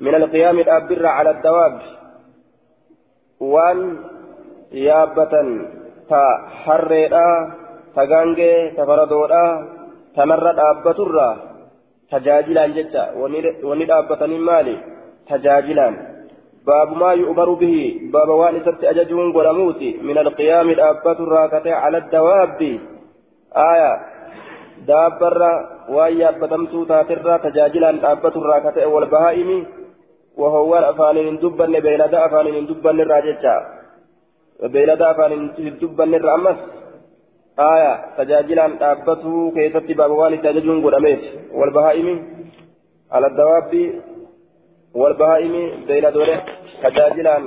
[0.00, 1.80] من القيام الأبر على الدواب.
[3.40, 3.78] وان
[4.72, 5.34] يابة
[6.64, 7.28] حريدا
[7.96, 9.44] تغانجي تفردودا
[10.16, 11.53] تنرى دابترا
[12.14, 13.04] تجاجلا جتا
[13.68, 14.76] وني دابتني مالي
[15.30, 15.88] تجاجلا
[16.68, 17.76] باب ما يؤمر به
[18.14, 22.60] باب وان ست أججون قرموتي من القيام دابة الراكتة على الدواب
[23.70, 23.92] آية
[24.88, 25.40] دابر
[25.94, 29.50] وان يابتمتو تاترا تجاجلا دابة الراكتة والبهائم
[30.40, 33.56] وهو أفان دبن بين أفان دبن الراجتا
[34.62, 36.58] beeylada afaan hin dubbanne irra ammas
[37.56, 41.20] dhaabbatuu keessatti baaba waan itti ajajuun godhameef
[41.54, 42.14] walbahaa'imi
[43.10, 43.82] aladdawaabbi
[44.94, 46.36] walbahaa'imi beeyladoole
[46.82, 47.46] tajaajilaan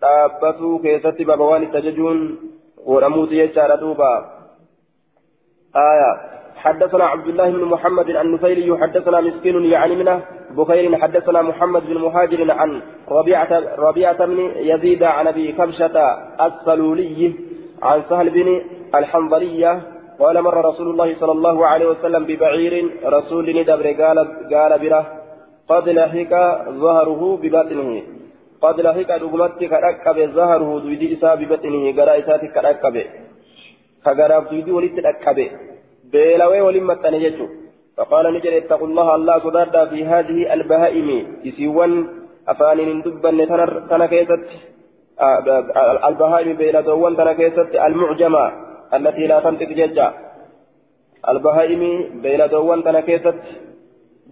[0.00, 2.18] dhaabbatuu keessatti baaba waan itti ajajuun
[2.86, 4.10] godhamuuti jechaadha duuba
[5.74, 6.10] aya
[6.60, 12.52] حدثنا عبد الله بن محمد النفيلي حدثنا مسكين يعني منه بخير حدثنا محمد بن مهاجر
[12.52, 15.96] عن ربيعة, ربيعة بن يزيد عن أبي كبشة
[16.46, 17.34] السلولي
[17.82, 18.48] عن سهل بن
[18.94, 19.82] الحنظلية
[20.20, 24.18] قال مر رسول الله صلى الله عليه وسلم ببعير رسول ندبر قال
[24.54, 25.02] قال بره
[25.68, 26.32] قد لحق
[26.70, 28.02] ظهره ببطنه.
[28.62, 32.96] قد لحق دغمتي كركب ظهره دويدي إسا ببطنه قرأ إساتي كركب
[34.04, 35.38] كغراف دويدي ولت ركب
[36.12, 37.46] بيلوي ولمت نجتو
[37.96, 41.08] فقال نجر اتقوا الله الله صدادا في هذه البهائم.
[41.44, 41.92] يسيون
[42.48, 43.30] أفان دبا
[43.90, 44.44] تنا كيست
[46.08, 47.32] البهائم بين دوان تنا
[47.86, 48.69] المعجمة.
[48.94, 50.12] التي لا تنطق ججا.
[51.28, 51.82] البهائم
[52.22, 53.34] بين دوان تنا كيست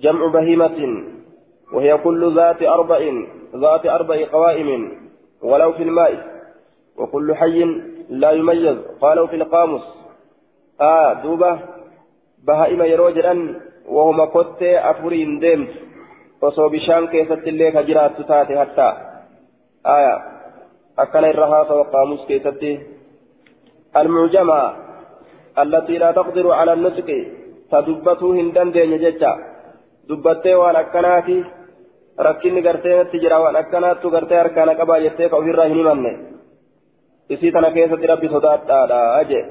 [0.00, 0.78] جمع بهيمة
[1.72, 3.00] وهي كل ذات أربع
[3.56, 4.92] ذات أربع قوائم
[5.42, 6.12] ولو في الماء
[6.96, 7.64] وكل حي
[8.08, 8.78] لا يميز.
[9.00, 9.86] قالوا في القاموس
[10.80, 11.58] آه دوبة
[12.46, 13.34] بهائم يروجرا
[13.88, 15.88] وهما كتة أفرين ديمت
[16.42, 18.86] osoo bishaan keessatti illee ka jiraattu taate hatta
[19.84, 20.14] aya
[20.96, 21.84] akkana irra haasawa
[26.14, 27.18] taqdiru cala nutqi
[27.70, 29.32] ta dubbatuu hin dandeenye jecha
[30.08, 31.36] dubbattee waan akkanaati
[32.26, 36.12] rakkinni garteetti jira waan akkanaattu gartee harkaana qabaa jettee ka ofirraa hin himanne
[37.30, 39.44] isii tana keessatti rabbi sodaadhaadha jee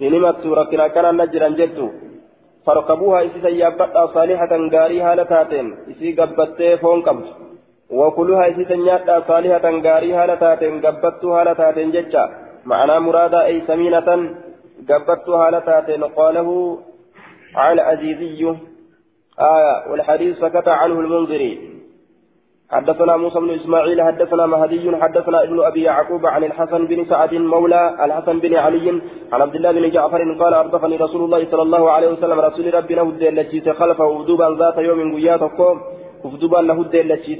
[0.00, 1.88] hin himattu rakkina akkanaan na jiran jettu
[2.66, 7.26] فاركبوها إسي سيابتا صالحة غاري هالتاتين إسي قبتي فون قبت
[7.90, 12.24] وكلها إسي سنياتا صالحة غاري هالتاتين قبتو هالتاتين ججا
[12.66, 14.08] معنى مرادا أي سمينة
[14.88, 16.78] قبتو هالتاتين قاله
[17.54, 18.40] على عزيزي.
[19.54, 21.76] آية والحديث سكت عنه المنذري.
[22.70, 28.04] حدثنا موسى بن إسماعيل حدثنا مهدي حدثنا ابن أبي يعقوب عن الحسن بن سعد مولى
[28.04, 29.00] الحسن بن علي
[29.32, 33.02] عن عبد الله بن جعفر قال أردفني رسول الله صلى الله عليه وسلم رسول ربنا
[33.02, 35.80] هدى التي خلفه ودوبا ذات يوم قياتكم
[36.24, 37.34] وفدوبا له هدى التي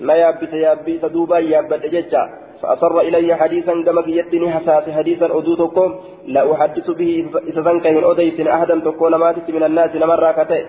[0.00, 2.43] لا يابت يابت دوبا يابت ججا.
[2.62, 5.94] فأصر إلي حديثا كما في يدني حساس حديثا أدوتكم
[6.26, 10.66] لا أحدث به إذا ذنكه أديت أحدا تكون ماتت من الناس لمن راكته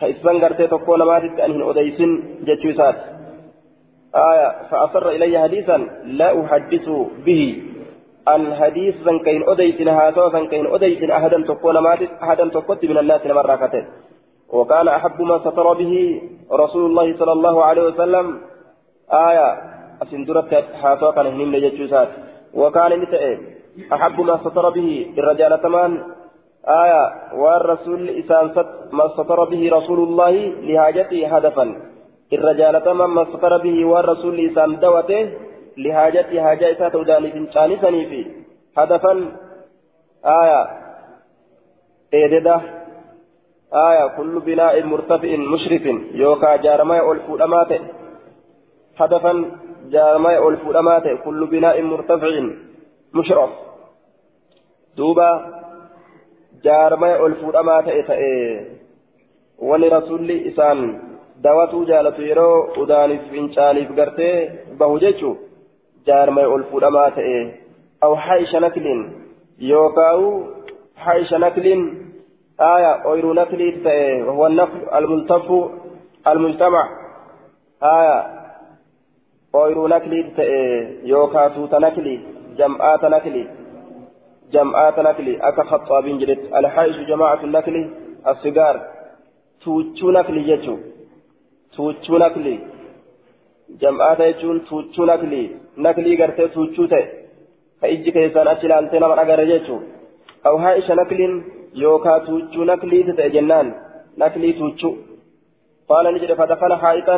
[0.00, 2.96] كإسبان قرتي تقول ما أن هن أديسن جتشوسات
[4.14, 6.88] آية فأصر إلي حديثا لا أحدث
[7.26, 7.62] به.
[8.28, 13.84] أن حديث كين أديسن هاتوا كين أديسن أحدا تقول ما أحدا تقول من الناس راكته
[14.48, 18.40] وكان أحب ما ستر به رسول الله صلى الله عليه وسلم.
[19.12, 19.48] آية
[20.02, 22.08] أسندرت هاتوا كان هن جتشوسات
[22.54, 23.24] وكان نتئ
[23.94, 25.92] أحب ما ستر به الرجال تمان
[26.68, 28.46] آية والرسول إسان
[28.92, 30.34] ما سطر به رسول الله
[30.68, 31.76] لحاجته هدفا
[32.32, 35.30] الرجال تمام ما سطر به والرسول إسان دوته
[35.76, 38.26] لحاجته حاجة إسات وداني فنشاني سنيفي
[38.78, 39.12] هدفا
[40.24, 40.62] آية
[42.14, 42.60] إيدده
[43.74, 45.84] آية كل بناء مرتفع مشرف
[46.14, 47.38] يوكا جارماء ألفو
[49.00, 49.32] هدفا
[49.88, 52.30] جارماء ألفو أماته كل بناء مرتفع
[53.14, 53.50] مشرف
[54.96, 55.60] دوبا
[57.40, 58.32] fuudhamaa ta'e ta'e
[59.68, 61.00] wani rasulli isaan
[61.42, 65.30] dawatuu jaalatu yeroo udaaniif fincaaniif gartee bahu jechu
[66.06, 67.38] jaarmaya ol fuudhamaa ta'e
[68.00, 69.00] aw haisha naklin
[69.58, 70.28] yookaawu
[70.94, 71.82] haisha naklin
[72.58, 75.20] aya oyruu nakliit ta'e wahuwa naklu
[79.54, 80.24] almultafu المجتمع آية أويرو نكلي
[81.04, 82.20] يوكا توتا نكلي
[82.56, 83.46] جمعات نكلي
[84.52, 87.90] جمعات نكلي أكا خطابين جلت الحائش جماعة النكلي
[88.28, 88.80] السجار
[89.64, 90.78] توتشو نكلي يجو
[91.76, 92.58] توتشو نكلي
[93.80, 97.04] جمعات يجون توتشو نكلي نكلي قرتي توتشو تي
[97.82, 99.80] فإجي كيسان أشل أنتنا من أقر يجو
[100.46, 101.42] أو حائش نكلي
[101.74, 103.74] يوكا توتشو نكلي تتجنان
[104.18, 104.96] نكلي توتشو
[105.88, 107.16] قال نجد فدخل حائطا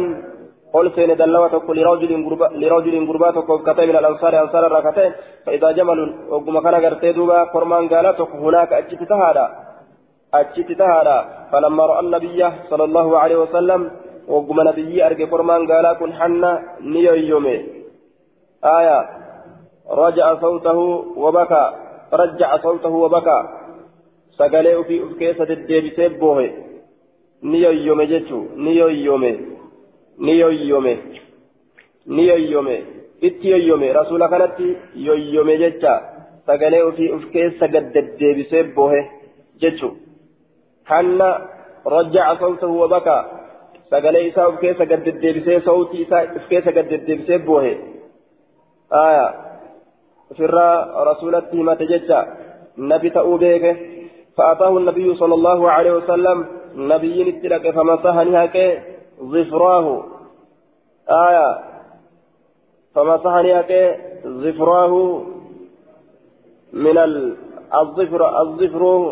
[0.73, 5.13] قل سين دلوة تقول لرجل غربا لرجل غربا تقول كتب من الأنصار أنصار الركعتين
[5.47, 5.99] فإذا جمل
[6.31, 8.07] وقم كان قرتي دوبا قرمان قال
[8.45, 9.47] هناك أجت تهادا.
[10.35, 11.19] أجت تهادا.
[11.53, 13.81] فلما رأى النبي صلى الله عليه وسلم
[14.29, 17.57] وقم نبي أرجع قرمان قال كن حنا نيو يومي.
[18.65, 18.99] آية.
[19.91, 20.79] رجع صوته
[21.17, 21.65] وبكى.
[22.13, 23.39] رجع صوته وبكى.
[24.39, 26.51] سقليه في أفكيسة الديبسي بوهي
[27.43, 29.39] ni yoyyome jechuun ni yoyyome
[30.19, 30.95] ni yoyyome
[32.07, 32.77] ni yoyyome
[33.21, 35.93] itti yoyyome rasuula kanatti yoyyome jecha
[36.47, 39.01] sagalee ofii of keessa gaddaddeebisee bohe
[39.61, 39.95] jechuun
[40.91, 41.29] hanna
[41.95, 43.23] rajjaca sawtahu wa bakaa
[43.91, 47.73] sagalee isaa of keessa gaddaddeebisee sawtii isaa of keessa gaddaddeebisee bohe
[49.05, 49.27] aya
[50.31, 52.27] ofirraa rasuulatti himate jecha
[52.77, 53.73] nabi ta'uu beeke
[54.37, 56.47] فأتاه النبي صلى الله عليه وسلم
[56.77, 58.79] نبي اتلك فمسحني هكي
[59.23, 60.05] ظفراه.
[61.11, 61.59] آية.
[62.95, 65.23] فمسحني هكي ظفراه
[66.73, 66.99] من
[67.75, 69.09] الظفر الظفر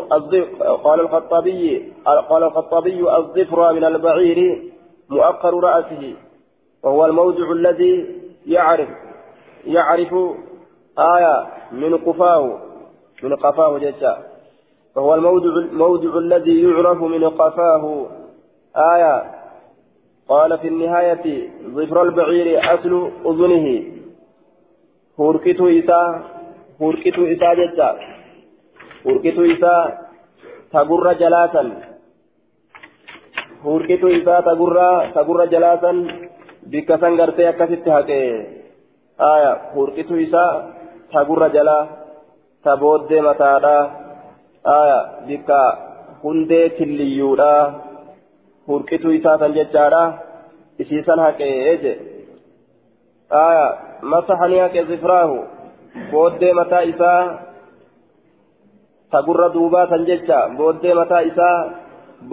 [0.83, 1.93] قال الخطابي
[2.29, 4.71] قال الخطابي الظفر من البعير
[5.09, 6.15] مؤخر رأسه.
[6.83, 8.89] وهو الموضع الذي يعرف
[9.65, 10.13] يعرف
[10.99, 12.59] آية من قفاه.
[13.23, 14.17] من قفاه جدا
[14.95, 18.05] فهو الموضع, الموضع الذي يعرف من قفاه.
[18.77, 19.40] آية.
[20.31, 21.25] قال في النهاية
[21.75, 22.93] ظفر البعير أصل
[23.29, 23.67] أذنه.
[25.19, 26.05] هركت إساء
[26.81, 27.89] هركت إساء جدا
[29.05, 29.83] هركت إساء
[30.73, 31.63] تقر جلاسا.
[33.65, 34.77] هركت إساء تقر
[35.15, 35.91] تقر جلاسا.
[36.71, 37.87] بكسن غرتي أكست
[39.33, 40.51] آية هركت إساء
[41.13, 41.79] تقر جلا.
[42.65, 43.77] تبود متادا.
[44.63, 45.59] aya bikka
[46.23, 47.51] hundee tilliyyuudha
[50.81, 51.93] isiisan haqee je
[53.41, 53.65] aya
[54.13, 55.37] masaxanii haqe zifraahu
[56.11, 57.21] booddee mataa isaa
[59.11, 61.57] tagurra duubaa san jecha booddee mataa isaa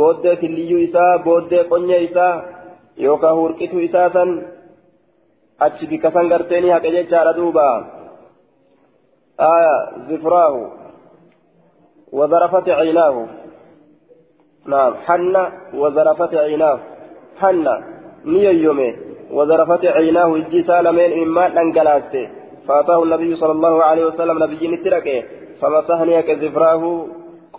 [0.01, 2.35] booddee tilliyyuu isaa booddee qonyee isaa
[3.07, 4.35] yookaan hurqituu isaa san
[5.67, 7.69] achi bikka san garteenii haqe jechaadha duuba
[9.53, 9.75] aya
[10.09, 10.63] zifraahu
[12.13, 13.17] وذرفت عيناه
[14.73, 15.35] نعم حن
[15.75, 16.79] وذرفت عيناه.
[17.41, 17.67] حن
[18.25, 18.91] نية يومي
[19.37, 22.25] وذرفت عيناه الجي سالمين إما أنقلاته
[22.67, 25.23] فأتاه النبي صلى الله عليه وسلم نبي نتركه
[25.61, 26.85] فمسحني كزفراه.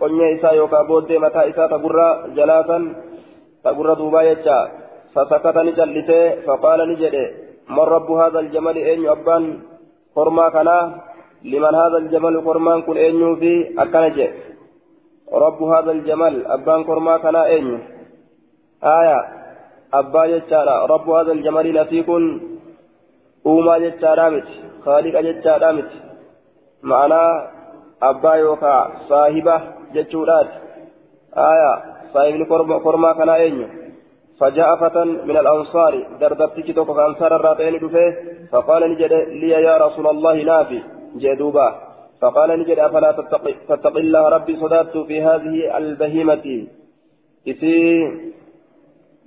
[0.00, 2.78] قنيا إسا يوكا بود متى إسا تقرى جلاسا
[3.64, 4.58] تقرى دوبا يجا
[5.14, 7.24] فسكت نجلته فقال نجده
[7.76, 9.44] من رب هذا الجمل أين أبان
[10.16, 10.78] حرما كنا؟
[11.44, 14.16] لمن هذا الجمل قرمان كن أنيو في أكنج
[15.32, 17.78] رب هذا الجمل أبان قرما كان أنيو
[18.84, 19.18] آية
[19.94, 22.40] أبا جتشارا رب هذا الجمل لفيكن
[23.46, 24.48] أوما جتشارا مت
[24.84, 25.90] خالق جتشارا مت.
[28.24, 29.60] يوكا صاحبة
[29.94, 30.48] جتشورات.
[31.36, 31.72] آية
[32.14, 32.44] صاحبني
[32.84, 33.68] قرما كان أنيو
[34.40, 38.06] فجاء فتى من الأنصار دردبتك توكا أنصار الراتين دفه
[38.52, 38.82] فقال
[39.40, 40.82] لي يا رسول الله نافي
[41.16, 41.89] جدوبا.
[42.20, 43.10] فقال نجد أفلا
[43.68, 46.66] تتق الله ربي صدات في هذه البهيمة.
[47.48, 47.76] إسي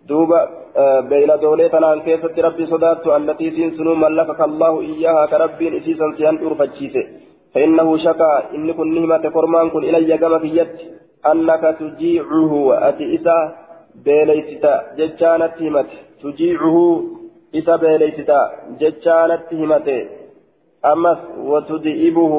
[0.07, 6.35] دوبا آه بين دولتنا كيف ربي صدات التي سنسنو ملكك الله إياها كربي إسيسا سيان
[6.45, 7.05] أرفجيسه
[7.53, 10.77] فإنه شكا إن كن نهمة كرمان كن إلي كما في يد
[11.31, 12.53] أنك تجيعه
[12.87, 13.37] أتي إسا
[14.05, 14.73] بيليستا.
[14.97, 15.89] ججانت همت
[16.23, 16.77] تجيعه
[17.55, 18.39] إسا بيليستا.
[18.79, 19.99] ججانت همته
[20.85, 21.19] أمس
[21.49, 22.33] وتدئبه.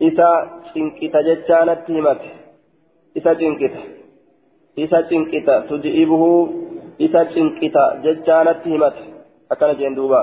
[0.00, 2.20] إذا تنكت جتانت همت
[3.16, 3.74] إذا تنكت
[4.78, 6.24] إذا تنكت تدئبه
[7.00, 8.96] إذا تنكت جتانت همت
[9.52, 10.22] أكن جندوبا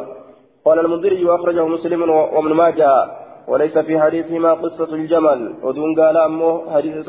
[0.65, 2.91] قال المنذري وأخرجه مسلم وابن ماجه
[3.47, 6.51] وليس في حديثهما قصة الجمل ودون قال أمه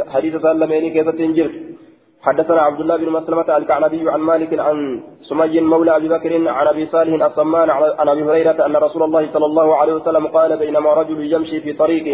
[0.08, 1.50] حديث سلمين كيف تنجر
[2.22, 6.86] حدثنا عبد الله بن مسلمة الكعنبي عن مالك عن سمي مولى أبي بكر عن أبي
[6.86, 11.32] صالح الصمان عن أبي هريرة أن رسول الله صلى الله عليه وسلم قال بينما رجل
[11.32, 12.06] يمشي في طريق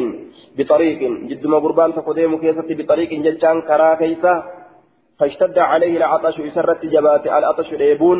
[0.59, 0.99] بطريق
[1.31, 4.35] جد ما قربان تقدم كيسة بطريق ججان كرا كيسة
[5.19, 8.19] فاشتد عليه العطش يسرت جبات العطش الإيبون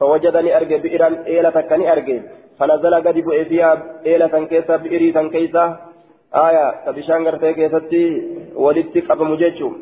[0.00, 2.18] فوجدني أرجع بئرا إيلة كني أرجع
[2.58, 3.16] فنزل قد
[3.48, 3.72] فيها
[4.06, 5.64] إيلة كيسة بئري كيسة
[6.34, 8.04] آية تبشان قرتي كيستي
[8.64, 9.72] ولدت قبل مجيشم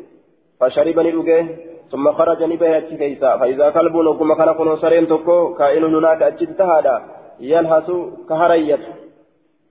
[0.65, 1.47] فشربني أوجه
[1.91, 6.55] ثم خرج نبه أتش كيسة فإذا كلب نقوم كان كنو سرين تكو كائن هناك أجد
[6.57, 6.95] تهادا.
[7.39, 7.91] يلهس
[8.29, 8.79] كهرية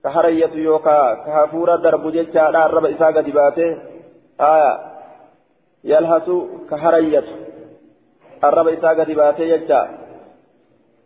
[0.03, 3.77] كهرية يوكا كهفورة درب جيشا لا رب إساقة دباته
[4.41, 4.71] آية.
[5.83, 6.27] يلهس
[6.69, 7.27] كهرية
[8.43, 9.81] الرب إساقة دباته يجا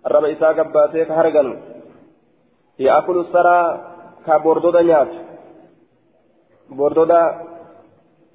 [0.08, 1.48] الرب إساقة باتيه كهرقن.
[2.80, 3.60] يأكل السرى
[4.26, 5.12] كبردودا نيات
[6.70, 7.22] بردودا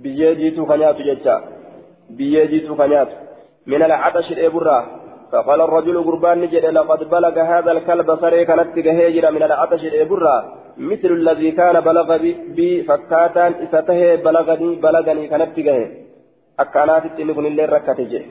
[0.03, 1.43] biyyee jiituu ka nyaatu jecha.
[2.17, 3.25] Biyyee jiituu ka nyaatu
[3.67, 4.87] من العطش الإبرة
[5.33, 11.11] فقال الرجل قربان نجد لقد بلغ هذا الكلب سري كانت هجرة من العطش الإبرة مثل
[11.13, 12.17] الذي كان بلغ
[12.57, 15.89] بي فكاتا إسته بلغني بلغني كانت جهه
[16.61, 18.23] أكانات التنقل اللي ركتجه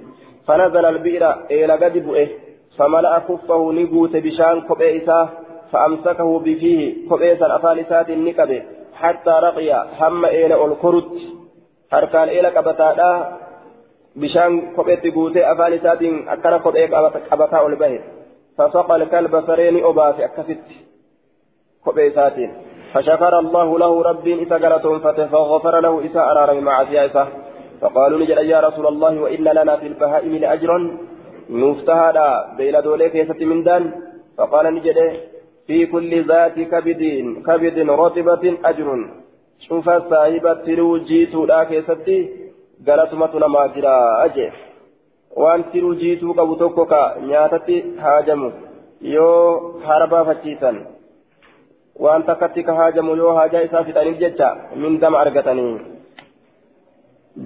[0.48, 2.28] فنزل البئر إلى قد بؤه
[2.78, 5.30] فملأ خفه نقوت بشان كبئسه
[5.72, 11.12] فأمسكه بفيه كبئسا أفان إسات النكبه حتى رقي هم إلى الكرت
[11.94, 13.10] harkaan eela qabataadha
[14.22, 16.88] bishaan kopheetti guutee afaan isaatiin akkana kophee
[17.30, 17.98] qabataa ol bahe
[18.58, 20.76] fasaqa alkalba sareeni obaase akkasitti
[21.86, 22.54] kophee isaatiin
[22.94, 25.00] فشكر الله له رب إذا قالتهم
[25.34, 27.24] فغفر له إذا أرار مع سياسة
[27.82, 30.80] فقالوا نجد يا رسول الله وإن لنا في البهائم لأجرا
[31.50, 32.28] نفتهى
[32.58, 33.84] بين دوليك يست من دان
[34.38, 35.00] فقال نجد
[35.68, 37.02] في كل ذات كبد
[37.48, 38.88] كبد رطبة أجر
[42.88, 43.94] galatumatu namaa jira
[44.26, 44.48] aje
[45.44, 48.50] waan tiruu jiituu qabu tokko ka nyaatatti haajamu
[49.14, 50.78] yoo haara baafachiisan
[52.06, 54.50] waan takkatti ka haajamu yoo haajaa isaa fixaniif jecha
[54.84, 55.74] mindama argatanii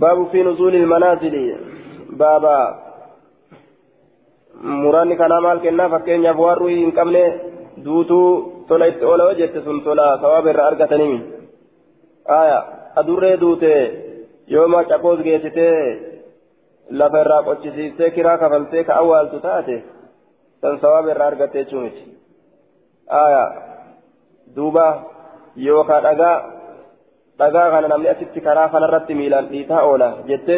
[0.03, 1.43] baabu fi nuzuuli ilmanaazili
[2.23, 2.55] baaba
[4.83, 7.23] muraanni kanaa maal kennaa fakkeenyaaf waan ruhii hin qabne
[7.85, 8.27] duutuu
[8.67, 11.17] tola itti oola jette sun tola sawaaba irraa argatanii
[14.91, 15.77] caqoos geessitee
[16.99, 19.77] lafa irraa qochisiistee kiraa kafaltee ka awwaaltu taate
[20.61, 22.03] san sawaaba irraa argatte jechuu miti
[23.23, 23.43] aya
[24.55, 24.85] duuba
[25.65, 26.37] yookaa dhagaa
[27.39, 30.57] dhagaa kana namni asitti karaa kanarratti miilaan dhiitaa oola jette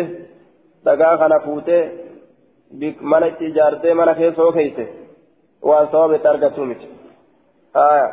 [0.85, 1.83] dhagaa kana fuutee
[3.01, 4.85] mana itti ijaartee mana keessoo keeyse
[5.69, 6.87] waan sawaaba itti argattu miti
[7.73, 8.07] aya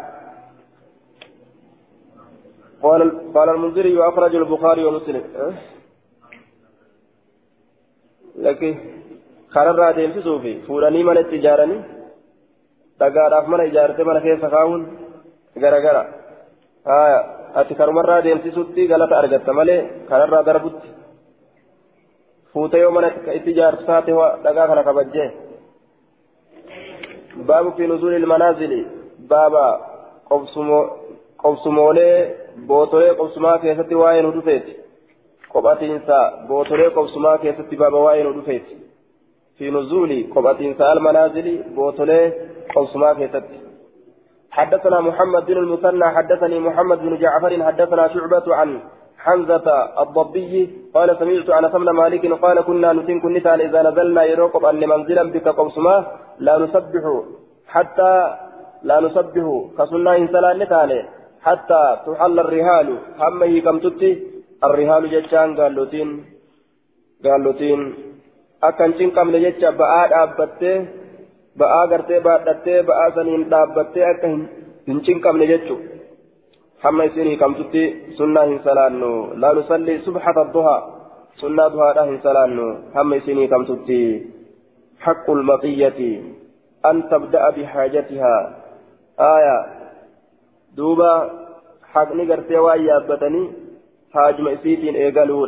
[2.82, 3.00] قال
[3.34, 5.52] قال المنذري وأخرج البخاري ومسلم أه؟
[8.36, 8.72] لكن
[9.54, 11.78] خرر ديم في صوفي فوراني من التجارني
[13.00, 14.82] dhagaadhaaf mana ijaartee mana keessa kaa'uun
[15.62, 16.02] garagara
[16.90, 17.20] haya
[17.60, 20.88] ati karumarraa deemsisutti galata argatta malee kanarraa darbutti
[22.52, 23.08] fuute yoo mana
[23.38, 24.12] itti ijaartu taate
[24.44, 25.28] dhagaa kana kabajjee
[27.48, 28.80] baabu fi nuzuuli ilmanaazili
[29.32, 29.64] baaba
[31.42, 32.16] qobsumoolee
[32.68, 34.76] bootolee qobsumaa keessatti waa'ee nu dhufeeti
[35.52, 38.80] qophatiinsa bootolee qobsumaa keessatti baaba waa'ee nu dhufeeti
[39.58, 42.24] fi nuzuuli qophatiinsa almanaazili bootolee
[42.74, 43.66] qobsumaa keessatti
[44.56, 48.80] حدثنا محمد بن المثنى حدثني محمد بن جعفر حدثنا شعبة عن
[49.18, 49.66] حمزة
[50.02, 50.52] الضبي
[50.94, 55.48] قال سمعت أنس بن مالك قال كنا نتن كنتا إذا نزلنا يروقب أن منزلا بك
[55.48, 55.96] قوسما
[56.38, 57.04] لا نسبح
[57.66, 58.12] حتى
[58.88, 59.44] لا نسبح
[59.78, 61.00] كسنا إنسان نتالي
[61.46, 62.88] حتى تحل الرهال
[63.22, 64.10] هم كم تتي
[64.66, 66.10] الرهال جتان قالوتين
[67.24, 67.80] قالوتين
[68.68, 70.72] أكن تنكم لجتة بآد أبتة
[71.60, 74.30] ba'aa gartee baadhattee ba'aa saniin dhaabbattee akka
[74.88, 75.76] hin cinqabne jechu
[76.84, 77.84] hamma isin hiikamtutti
[78.18, 79.12] sunnaa hin salaannu
[79.44, 80.80] laa nusalli subhata duhaa
[81.42, 82.66] sunnaa duhaadha hin salaannu
[82.96, 84.00] hamma isin hiikamtutti
[85.06, 86.00] حق المطية
[86.86, 88.36] أن تبدأ بحاجتها
[89.20, 89.56] آية
[90.76, 91.30] دوبا
[91.92, 93.52] حقني قرتي ويا أبتني
[94.12, 95.46] حاجم إسيتين إيقالوا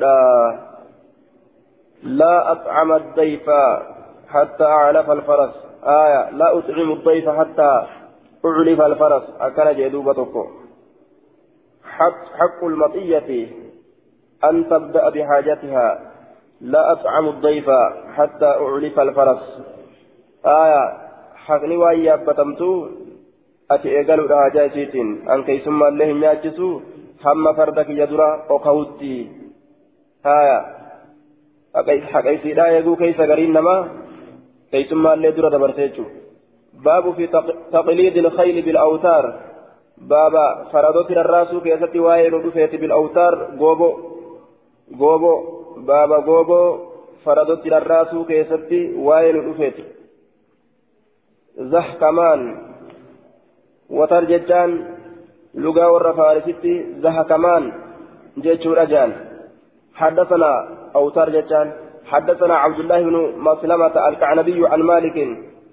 [2.02, 3.50] لا أطعم الضيف
[4.28, 5.54] حتى أعلف الفرس
[5.84, 7.86] آية لا أطعم الضيف حتى
[8.44, 10.34] أعلف الفرس أكل جدوبتك
[11.84, 13.48] حق, حق المطية
[14.44, 16.12] أن تبدأ بحاجتها
[16.60, 17.70] لا أطعم الضيف
[18.16, 19.60] حتى أعلف الفرس
[20.46, 21.76] آية حقني
[23.70, 26.80] وأي أبتمتو أتي إيقالوا لها جايسيتين أن كي ثم الله ياجسو
[27.24, 29.28] هم فردك يدرى وكوتي
[30.26, 30.78] آية
[32.00, 33.88] حقيسي لا يقول كيف قرين نما
[34.70, 36.04] كيسما اللي درة دبرتيجو
[36.84, 37.26] باب في
[37.72, 39.40] تقليد الخيل بالأوتار
[39.98, 43.96] بابا فرادوت الراس كيست واين ودفيت بالأوتار غوبو
[44.98, 45.34] غوبو
[45.76, 46.78] بابا غوبو
[47.24, 49.74] فردت الراسو كيستي وين الأفت
[53.90, 54.84] زحكمان وترججان
[55.54, 57.72] لغا ور فارستي زحكمان
[58.38, 59.12] جيتشور أجان
[59.94, 61.72] حدثنا أو ترججان
[62.06, 65.18] حدثنا عبد الله بن مسلمة الكعنبي عن مالك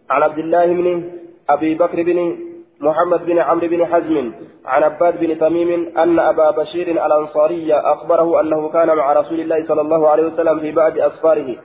[0.10, 1.12] عن عبد الله بن
[1.50, 2.38] أبي بكر بن
[2.82, 4.32] محمد بن عمرو بن حزم
[4.66, 9.82] عن عباد بن تميم أن أبا بشير الأنصاري أخبره أنه كان مع رسول الله صلى
[9.82, 11.56] الله عليه وسلم في بعض أسفاره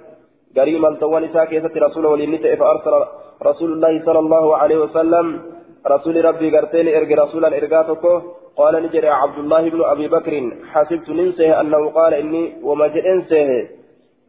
[0.56, 3.04] قريما التوان ساكية رسوله ولنت فأرسل
[3.42, 5.40] رسول الله صلى الله عليه وسلم
[5.86, 8.22] رسول ربي قرتين إرق رسولا إرقاتك
[8.56, 13.70] قال نجري عبد الله بن أبي بكر حسبت ننسيه أنه قال إني وما انسيه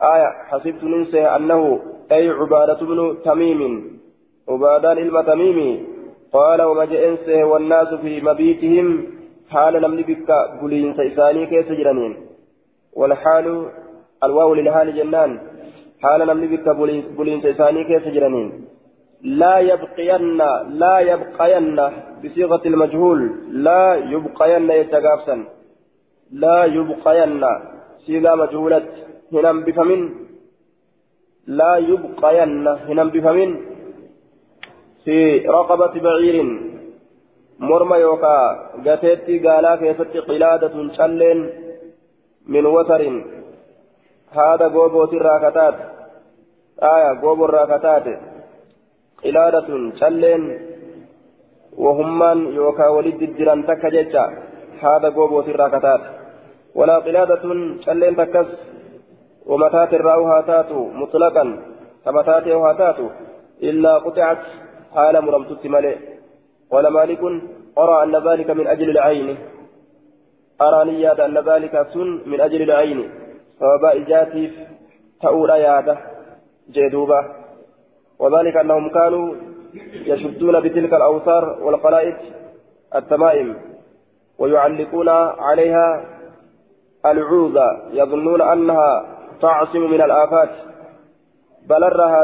[0.01, 1.79] آية حسبت ننسيه أنه
[2.11, 3.61] أي عبادة بن تميم.
[4.49, 5.21] عبادان إلما
[6.33, 8.87] قال وما جئنسه والناس في مبيتهم
[9.49, 10.29] حال نملي بك
[10.61, 12.13] بلين سيساني كيس جرانين.
[12.93, 13.65] والحال
[14.23, 15.39] الواو للحال جنان
[16.03, 16.67] حال نملي بك
[17.17, 18.49] بلين سيساني كيس جرانين.
[19.23, 20.37] لا يبقين
[20.69, 21.75] لا يبقين
[22.23, 23.19] بصيغة المجهول.
[23.51, 25.45] لا يبقين يتقافسا
[26.31, 27.43] لا يبقين.
[28.05, 28.87] صيغة مجهولة
[29.33, 30.09] هنا بفمن.
[31.47, 32.67] لا يبقين.
[32.67, 33.61] هنا بفمن.
[35.05, 36.37] في رقبة بعير.
[37.59, 38.37] مرمى يوكا.
[38.85, 41.49] قتيتي قالا كيست قلادة شلين
[42.47, 43.01] من وتر.
[44.31, 45.75] هذا قوبو الراكتات.
[46.83, 48.30] آية قوبو الراكتات.
[49.23, 49.69] قلادة
[49.99, 50.43] شلين
[51.77, 54.25] وهمان يوكا ولد الجيران تكا
[54.83, 56.01] هذا قوبو الراكتات
[56.75, 57.43] ولا قلادة
[57.85, 58.49] شلين تكس
[59.49, 61.45] ومتات الراوها تاتو مطلقا
[62.05, 63.07] كمتاتها تاتو
[63.69, 64.43] إلا قطعت
[64.95, 65.97] حال مرمتت ملئ
[66.71, 67.21] قال مالك
[67.77, 69.37] أرى أن ذلك من أجل العين
[70.61, 73.09] أرى نياد أن ذلك سن من أجل العين
[73.59, 74.53] فوباء جاتيف
[75.21, 75.97] تؤول ياده
[76.69, 77.40] جدوبة
[78.21, 79.35] وذلك أنهم كانوا
[79.93, 82.15] يشدون بتلك الأوثار والقلائد
[82.95, 83.55] التمائم
[84.39, 85.09] ويعلقون
[85.47, 86.05] عليها
[87.05, 89.05] العوذة يظنون أنها
[89.41, 90.49] تعصم من الآفات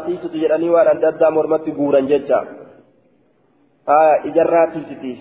[0.06, 2.40] tiisuti jedhanii waan adda addaa mormatti guuran jecha
[3.90, 5.12] haya ijarraa tiisiti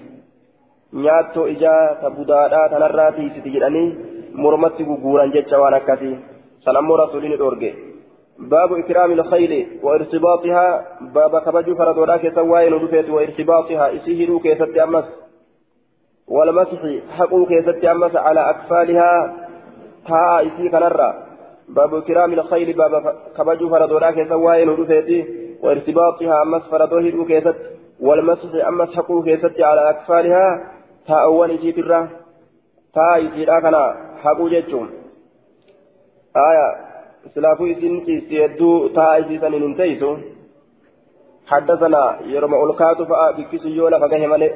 [0.93, 3.89] nyaattoo ijaa ta budaadhaa tanarraa tiisiti jedhanii
[4.45, 6.17] mormatti guguuran jecha waan akkasii
[6.65, 7.71] san ammoo rasuulini dhoorge
[8.39, 15.05] باب إكرام الخيل وارتباطها باب كبج فردولا كسواين ودفت وارتباطها إسيه كيست أمس
[16.29, 16.81] والمسح
[17.11, 19.37] حقو كيست أمس على أكفالها
[20.07, 21.15] ها إسي كنرى.
[21.69, 25.25] باب كرام الخيل باب كبج فردولا كيسا واين ودفيتي
[25.63, 27.57] وارتباطها أمس فردوه دو كيست
[28.01, 30.73] والمسح أمس حقو كيست على أكفالها
[31.07, 32.09] تا أول جيت الرا
[32.95, 34.91] تا يجيرا كنا حقو جيتشوم
[36.37, 36.96] آية
[37.35, 40.17] سلافو إسن كيسيدو تا إسيسن ننتيسو
[41.47, 44.51] حدثنا يرم ألقات فأبكس يولا فقه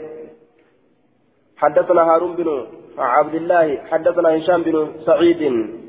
[1.57, 2.67] حدثنا هارون بن
[2.99, 5.43] عبد الله حدثنا هشام بن سعيد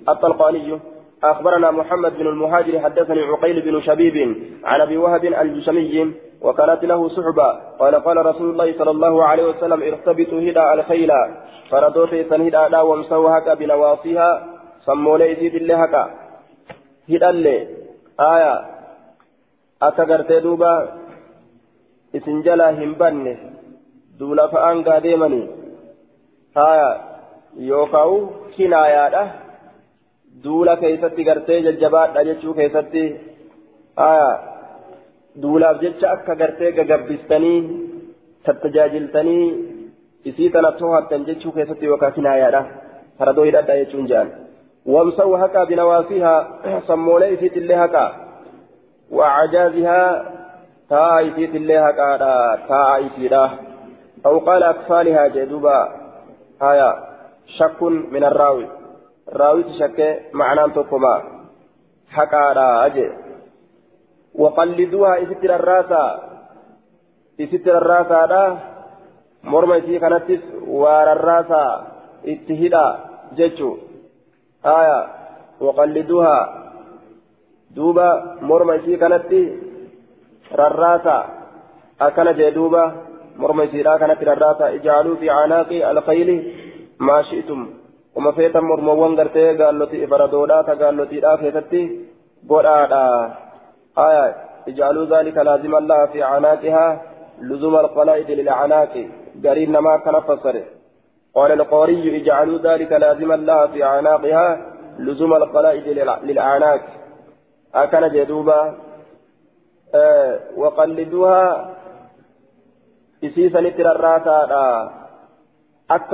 [0.10, 0.80] الطلقاني.
[1.24, 7.50] أخبرنا محمد بن المهاجر حدثني عقيل بن شبيب عن أبي وهب الجشمي وكانت له صحبة.
[7.80, 11.12] قال قال رسول الله صلى الله عليه وسلم ارتبطوا هدى الخيل.
[11.70, 14.48] فردوت سنهدى لا وامسوها بنواصيها
[14.86, 15.56] سموا ليسيد
[17.16, 17.68] الله هكا هدى اللي
[18.20, 18.62] آية
[19.82, 20.74] أكغرت دوبا
[22.16, 23.38] إسنجلا همبن
[24.20, 25.49] دولا فأنقى ديمني
[26.57, 27.01] آية
[27.57, 29.41] يوكاو كنايا
[30.43, 33.03] duula keessatti gartee jajjabaadha jechuu keessatti
[35.41, 37.59] duulaaf jecha akka gartee gagabbistanii
[38.45, 39.45] tattajaajiltanii
[40.26, 42.64] isii tana to'attan jechuu keessatti yookaan kinaayaadha
[43.18, 44.32] faradoo hidhadha jechuun jedhan
[45.68, 46.48] binawaasihaa
[46.88, 48.06] sammoolee isiitillee haqa
[49.12, 50.02] وأعجازها
[50.90, 52.36] تاء إسيت الله قادا
[52.68, 53.50] تاء إسيدا
[54.26, 55.80] أو قال أكفالها جدوبا.
[56.62, 56.92] آية
[57.58, 58.68] شك من الراوي.
[59.34, 60.00] راويت شك
[60.34, 61.22] معنى تقوما
[62.10, 63.10] حكارا أجي.
[64.36, 66.04] وقلدوها إستر الراسة
[67.42, 68.58] إستر الراسة دا.
[69.44, 71.64] مرمى إسي كانتس وار الراسة
[72.28, 72.86] اتهدا
[73.38, 73.78] جتشو
[74.66, 75.07] آية
[75.62, 76.38] وقلدوها
[77.72, 79.34] دوبا مرمى إسي كانت
[80.55, 81.24] رراسة
[82.01, 82.84] أكن جدوبا
[83.38, 86.30] مرمى إسي كانت رراسة اجعلوا في عناق الخيل
[86.99, 87.82] ما شئتم
[88.16, 91.82] uma feetan mormowwan gartee gaalloti faradoodhaa ta gaallotiidhaa keessatti
[92.49, 93.03] godhaadha
[94.05, 94.24] aya
[94.72, 96.91] ijaaluu ذلika laaziman laha fi canaaqihaa
[97.41, 98.93] لزوم القلائد للعناق
[99.45, 100.55] قرين ما كان فسر
[101.36, 104.48] قال القوري اجعلوا ذلك لازما لها في أعناقها
[105.00, 105.88] لزوم القلائد
[106.24, 106.82] للأعناق
[107.76, 108.76] أكن جدوبا
[109.96, 111.72] أه وقلدوها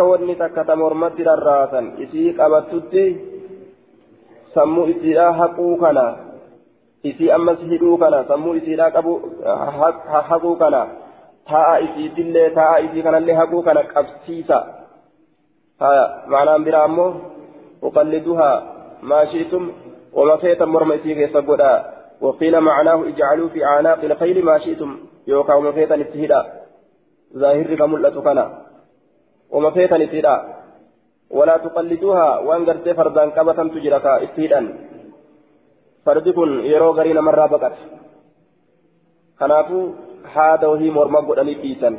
[0.09, 3.03] wanni takka ta mormatti rarraasan isii qabattutti
[4.53, 6.05] sammuu isiidhaa haquu kana
[7.03, 9.13] isii ammas hidhuu kana sammuu isiidhaa qabu
[10.29, 10.81] haquu kana
[11.51, 14.57] taa'a isiitillee taa'a isii kanallee haquu kana qabsiisa
[15.79, 17.11] ammoo
[17.81, 18.55] uqalliduhaa
[19.01, 19.71] maa shi'tum
[20.13, 24.97] wama feetan morma isii keessa godhaa وقيل معناه اجعلوا في أعناق الخيل ما شئتم
[25.27, 26.41] يوكا وما فيتن اتهدا
[27.37, 28.45] ظاهر كملة كنا
[29.49, 30.35] وما فيتن اتهدا
[31.29, 34.61] ولا تقلدوها وان قرتي فردان قبطا تجركا اتهدا
[36.07, 37.81] fardi kun yeroo garii namarraa baqate
[39.39, 39.81] kanaafuu
[40.35, 41.95] haada wahii morma godhanii dhiisan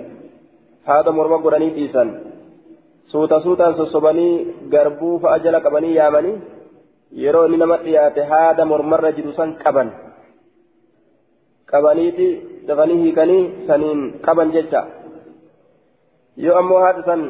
[0.88, 2.08] haada morma godhanii dhiisan
[3.12, 4.32] suuta suutaan sossobanii
[4.72, 6.36] garbuu fa'a jala qabanii yaamanii
[7.22, 9.90] yeroo inni nama dhiyaate haada mormarra jiru san qaban
[11.72, 12.28] qabaniiti
[12.68, 14.82] dafanii hiikanii saniin qaban jecha
[16.44, 17.24] yoo ammoo haati san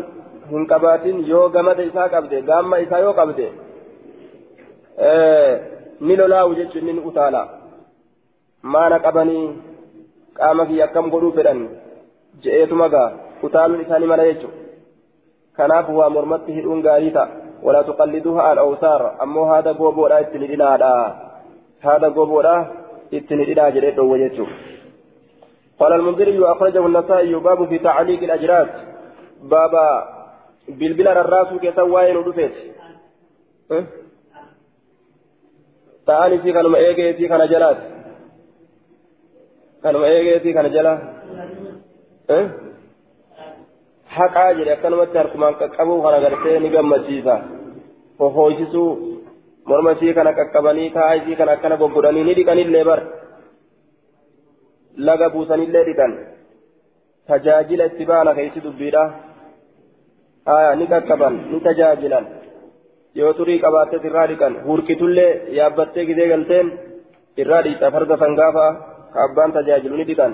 [0.50, 3.46] hin qabaatin yoo gamada isaa qabde gaamma isaa yoo qabde
[6.06, 7.42] ni lolaawu jechuun ni utaala
[8.74, 9.44] maana qabanii
[10.38, 11.60] qaama kiyya akkam godhuu fedhan
[12.44, 13.10] je'eetuma gaa
[13.48, 14.67] utaaluun isaanii mala jechuudha
[15.58, 17.28] kanaaf waa mormatti hidhuun gaarii ta'a
[19.80, 20.90] gooboodhaa itti ni dhinaadha
[21.86, 22.60] haada gooboodhaa
[23.20, 24.56] itti ni dhidhaa jedhee dhoowwe jechuudha.
[25.80, 28.68] قال المنذري أخرجه النسائي باب في تعليق الأجراس
[29.42, 29.88] بابا
[30.68, 32.54] بالبلاد الراس كسوائن ودفت
[33.70, 33.84] أه؟
[36.08, 37.86] ta'anii fi kanuma eegeetii kana jalaati
[39.82, 40.92] kanuma eegeetii kana jala
[44.20, 47.34] haqaa jedhe akkanumatti harkumaan qaqqabuu kana gartee ni gammachiisa
[48.20, 48.88] hohoysisuu
[49.70, 53.00] morma isii kana qaqqabanii kaa isii kana akkana goggodhanii ni dhiqanillee bar
[55.08, 56.12] laga buusanillee dhiqan
[57.30, 59.02] tajaajila itti baana keeysi dubbiidha
[60.50, 62.24] haya ni qaqqaban ni tajaajilan
[63.20, 66.66] yoo turii qabaattes irraa dhiqan hurkitullee yaabbattee gidee galteen
[67.42, 68.66] irraa dhiixa farda sangaafa
[69.12, 70.32] ka abbaan tajaajilu ni dhiqan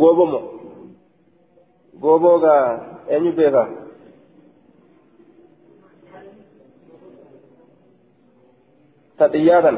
[0.00, 0.40] goobomo
[2.02, 2.66] gooboo gaa
[3.14, 3.62] eenyu beeka
[9.18, 9.76] ta xiyyaatan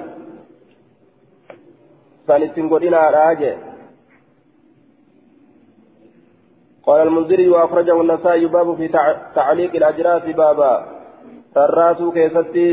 [2.27, 2.69] san ittiin
[6.87, 8.89] قال المنذري وأخرجه النسائي باب في
[9.35, 10.73] تعليق الأجراس بابا
[11.55, 12.69] تراسو كيستي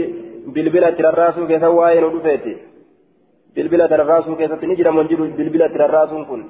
[0.54, 2.68] بالبلة تراسو كيسا واين ودفيتي
[3.56, 6.41] بالبلة تراسو كيستي نجرى منجر بالبلة تراسو كن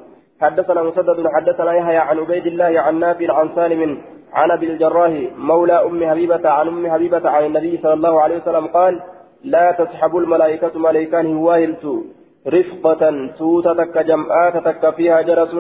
[0.42, 3.82] حدثنا مسدد حدثنا يحيى عن عبيد الله عن نافع عن سالم
[4.40, 5.14] عن أبي الجراح
[5.50, 8.94] مولى أم حبيبة عن أم حبيبة عن النبي صلى الله عليه وسلم قال
[9.54, 11.86] لا تسحب الملائكة ملائكان هواهلت
[12.58, 13.02] رفقة
[13.40, 15.54] توتتك جمعاتك فيها جرس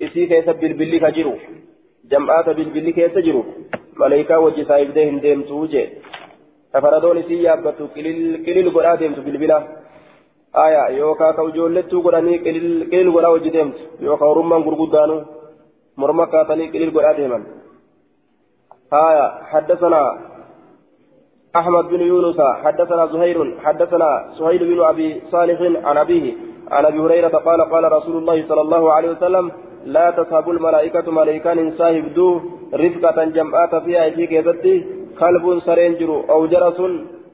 [0.00, 1.32] isii keessa bilbilli ka jiru
[2.12, 3.42] jam'aata bilbilli keessa jiru
[4.00, 5.84] malaayikaa wajji saayibdee hin deemtu jee
[6.72, 9.58] safaradoon isii yaabbattu qilil godhaa deemtu bilbila
[10.54, 15.16] aya yookaa ka ijoollettuu godhanii qilil godhaa wajji deemtu yookaa orummaan gurguddaanu
[15.96, 17.44] morma kaatanii qilil godhaa deeman.
[18.90, 20.02] Aya حدثنا
[21.56, 26.34] أحمد بن يونس حدثنا زهير حدثنا سهيل بن أبي صالح عن أبيه
[26.70, 29.52] عن أبي هريرة قال قال رسول الله صلى الله عليه وسلم
[29.84, 32.40] لا تصحب الملائكة ملائكان صاحب دو
[32.74, 34.74] رفقة جمعات فيها في كيستي
[35.20, 36.78] كلب سرينجر أو جرس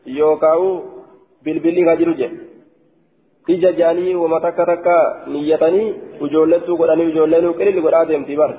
[0.06, 0.82] يوكاو
[1.44, 2.20] بالبلي غجرج
[3.48, 5.94] ija jaanii wama takka takka niyyatanii
[6.26, 8.52] ijoollettuu godhanii ijoolleen qilil godhaa deemti bar.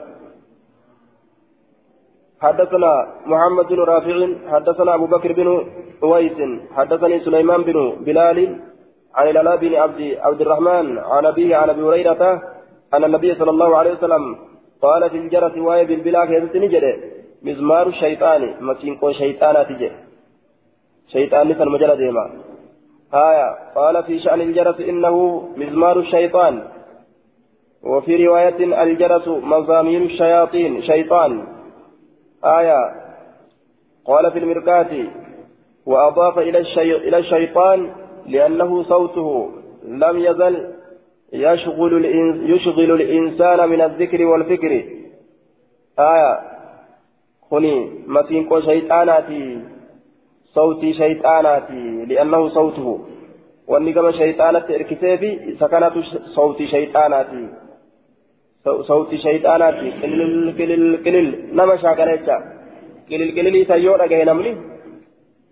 [2.41, 2.91] حدثنا
[3.25, 4.17] محمد بن رافع
[4.51, 5.47] حدثنا أبو بكر بن
[6.03, 6.37] أويس
[6.75, 8.37] حدثني سليمان بن بلال
[9.15, 12.41] عن العلاء بن عبد عبد الرحمن عن أبيه عن أبي هريرة
[12.93, 14.23] أن النبي صلى الله عليه وسلم
[14.81, 16.93] قال في الجرس واي بالبلاك يزتني جده
[17.41, 19.91] مزمار الشيطان مسينكو شيطانات جه
[21.13, 21.95] شيطان مثل مجرى
[23.13, 26.63] هايا قال في شأن الجرس إنه مزمار الشيطان.
[27.83, 31.47] وفي رواية الجرس مزامير الشياطين شيطان.
[32.45, 32.79] آية.
[34.05, 34.87] قال في المركات
[35.85, 36.95] وأضاف إلى, الشي...
[36.95, 37.91] إلى الشيطان
[38.25, 39.51] لأنه صوته
[39.83, 40.73] لم يزل
[41.33, 44.83] يشغل, الإنس يشغل الإنسان من الذكر والفكر.
[45.99, 46.39] آية.
[47.51, 49.61] خني مسينكو شيطاناتي.
[50.55, 52.87] صوتي شيطاناتي لأنه صوته
[53.67, 55.93] والنقم شيطانة إركسيفي سكنت
[56.37, 57.43] صوتي شيطاناتي
[58.89, 61.27] صوتي شيطاناتي كلل كلل كلل
[61.57, 62.37] نما شاكريتشا
[63.11, 64.51] qililqililii tayyoo dhagahe namni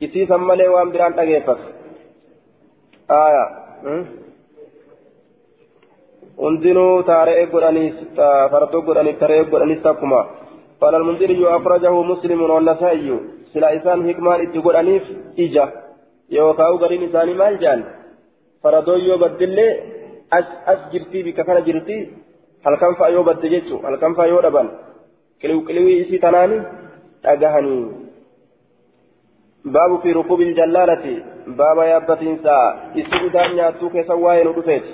[0.06, 1.66] isiisan malee waan biraan dhageeffatu
[3.16, 3.44] aya
[6.44, 7.98] hundinuu taaree godhaniis
[8.52, 10.22] fardoo godhaniif taree godhaniis takkuma
[10.82, 13.10] قال المنذري أخرجه مسلم والنسائي
[15.40, 15.66] إجا
[16.30, 17.84] يوكاو غرين إساني مال جان
[18.64, 19.58] فردو يو بدل
[20.38, 21.98] أس أس جرتي بك كان جرتي
[22.66, 24.68] هل كان فا يو بدل جيتشو هل كان فا يو دبان
[25.42, 26.58] كليو كليو إسي تناني
[27.26, 27.76] أجهني
[29.74, 31.06] باب في ركوب الجلالة
[31.60, 32.56] باب يابتين سا
[33.00, 34.86] إسي أدان ياتو كسواين ودفت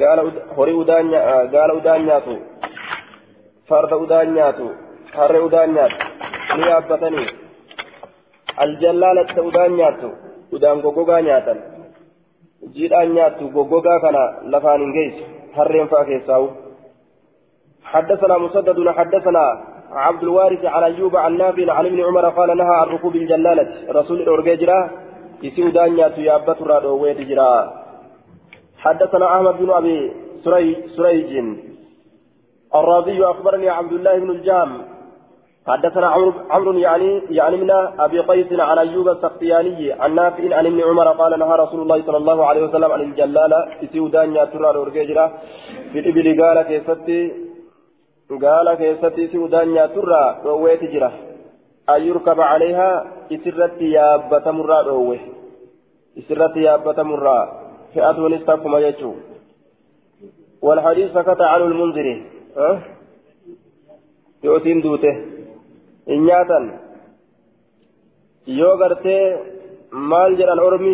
[0.00, 0.18] قال
[0.56, 1.14] هوري أدان
[1.54, 2.36] قال أدان ياتو
[3.68, 4.68] فرد أدان ياتو
[5.16, 6.10] هر أدان ياتو
[6.56, 7.39] ni yaabbatanii.
[8.56, 10.08] Aljallaalatti udaan nyaattu
[10.52, 11.58] udaan goggogaa nyaatan
[12.74, 15.24] jiidhaan nyaattu goggogaa kana lafaan hin geessu
[15.56, 16.48] harreen fa'aa
[17.90, 19.44] حدثنا مسدد حدثنا
[19.92, 23.68] عبد الوارث عن أيوب عن نافع عن ابن عمر قال نهى عن ركوب الجلالة.
[23.90, 24.90] رسول الاورجيجرا
[25.42, 27.72] يسيو دانيا تيابت رادو ويتجرا
[28.78, 30.12] حدثنا أحمد بن أبي
[30.96, 31.32] سريج.
[32.74, 34.70] الرازي أخبرني عبد الله بن الجام
[35.70, 36.06] حدثنا
[36.50, 41.38] عمرو يعني يعني من أبي قيس عن أيوب السختياني عن نافع عن ابن عمر قال
[41.38, 45.26] نهى رسول الله صلى الله عليه وسلم عن الجلالة اسيودان يا ترى اورجيجرا
[45.92, 47.32] في الابل قال كيستي
[48.44, 51.12] قال كيستي اسيودان يا ترى رويت جرا.
[51.88, 55.18] أن يركب عليها اسرت يا بتمرا روي
[56.18, 57.38] اسرت يا بتمرا.
[57.94, 59.12] فئة نستكما يجو.
[60.62, 62.22] والحديث سكت عن المنذر
[62.56, 62.78] أه؟
[64.44, 65.39] يؤتين دوته.
[66.10, 66.64] Hin nyaatan
[68.60, 69.22] yoo gartee
[70.12, 70.92] maal jedhan ormi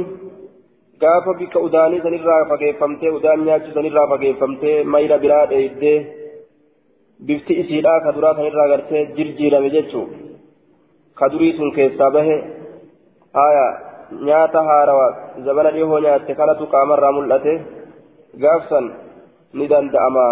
[1.05, 5.99] gaafa bikka udaanii sanirraa fageeffamtee udaan nyaachuu sanirraa fageeffamtee mayra biraa dheeydee
[7.29, 10.07] bifti isiidhaa ka duraa sanirraa gartee jirjiirame jechuu
[11.19, 12.37] ka durii sun keessaa bahe
[13.39, 13.67] haya
[14.29, 15.07] nyaata haarawa
[15.47, 17.55] zabana dhihoo nyaatte kanatu qaamarraa mul'ate
[18.45, 18.87] gaafsan
[19.59, 20.27] ni danda'ama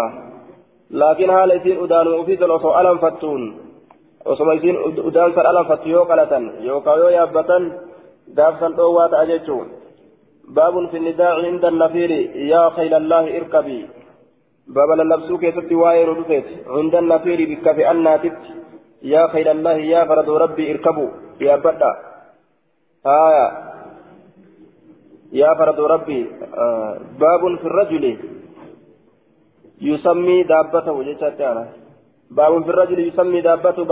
[1.01, 3.43] laakiin haala isiin udaanuma ofiisan osoo alanfattuun
[4.25, 4.77] osoma isiin
[5.09, 7.63] udaan san alanfattu yoo qalatan yookaan yoo yaabbatan
[8.37, 9.67] gaafsan dhoowwaa ta'a jechuun
[10.55, 12.19] baabun fi nidaaci inda nafiiri
[12.51, 13.83] yaa khaylallahi irkabii
[14.75, 18.49] baaba lallabsuu keessatti waa'ee nu dhufeeti inda nafiiri bikka fi annaatitti
[19.13, 21.05] yaa khaylallahi yaa faradoo rabbii irkabu
[21.47, 21.91] yaabbadha
[23.09, 23.47] haaya
[25.41, 26.23] yaa faradoo rabbii
[27.23, 28.13] baabun fi rajuli
[29.87, 31.67] yusammii daabbatahu jechaatti aanaa
[32.31, 33.83] باب في الرجل يسمي دابته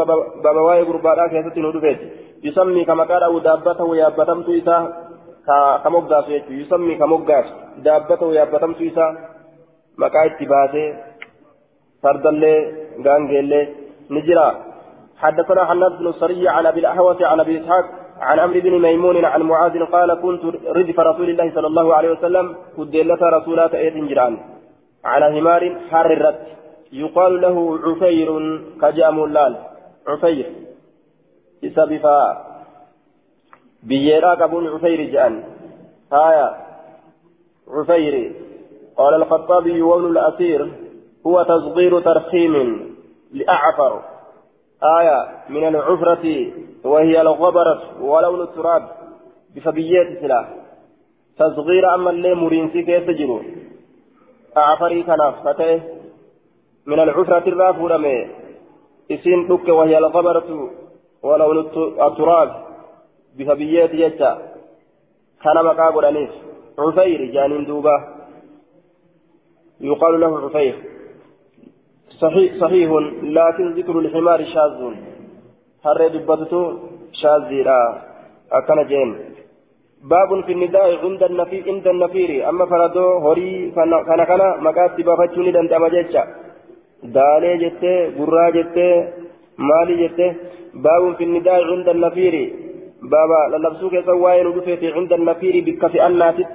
[0.43, 1.99] بابا واي غربادا ندفت
[2.43, 4.77] يسمي كما قال دابته يابتمت إسا
[5.83, 7.45] كمقداس يسمي كمقداس
[7.85, 9.07] دابته يابتمت إسا
[9.97, 10.85] مكا اتباسه
[12.03, 12.53] فرد الله
[14.09, 14.49] نجرا
[15.17, 17.85] حدثنا حناد بن السري عن ابي الاحوص عن ابي اسحاق
[18.19, 20.43] عن عمرو بن ميمون عن معاذ قال كنت
[20.77, 24.37] ردف رسول الله صلى الله عليه وسلم كدلة رسولات ايد جيران
[25.05, 26.39] على همار حار الرد
[26.93, 29.55] يقال له عفير كجام اللال.
[30.07, 30.51] عفير.
[31.63, 32.05] بسبب
[33.83, 35.43] بيراك ابن عفير جان.
[36.13, 36.55] هايا.
[37.67, 38.31] عفير.
[38.97, 40.71] قال الخطابي وابن الأثير
[41.27, 42.55] هو تصغير ترخيم
[43.31, 44.01] لأعفر.
[44.83, 45.27] آية.
[45.49, 46.51] من العفرة
[46.83, 48.89] وهي الغبرة ولون التراب.
[49.55, 50.49] بفبيات سلاح
[51.37, 53.41] تصغير أما اللي مرينسي كيف تجرو
[54.57, 55.03] أعفري
[55.43, 55.81] فتاه
[56.85, 58.27] من العفرة الرافو رمي
[59.11, 60.69] إسين دك وهي الغبرة
[61.23, 61.57] ولون
[62.07, 62.49] التراب.
[63.37, 64.31] بفبيات يجا.
[65.43, 66.29] كان مقابل أنيس.
[66.79, 67.95] عفير جانين دوبة
[69.81, 70.75] يقال له عفير.
[72.21, 72.89] صحيح صحيح
[73.23, 74.79] لكن ذكر الحمار شاذ.
[75.85, 76.79] هر دبته
[77.11, 77.79] شاذ لا.
[78.51, 79.09] أكن جين.
[80.03, 82.49] باب في النداء عند النفير عند النفير.
[82.49, 85.89] أما فردو هوري كان كان مقاتب فتشوني دندما
[87.03, 89.13] جيتشا دالي جتة برا جتة
[89.57, 90.35] مالي جتة.
[90.73, 92.53] باب في النداء عند النفير.
[93.01, 96.47] بابا للبسوك سواين ودفت عند النفير بكفي أناتت.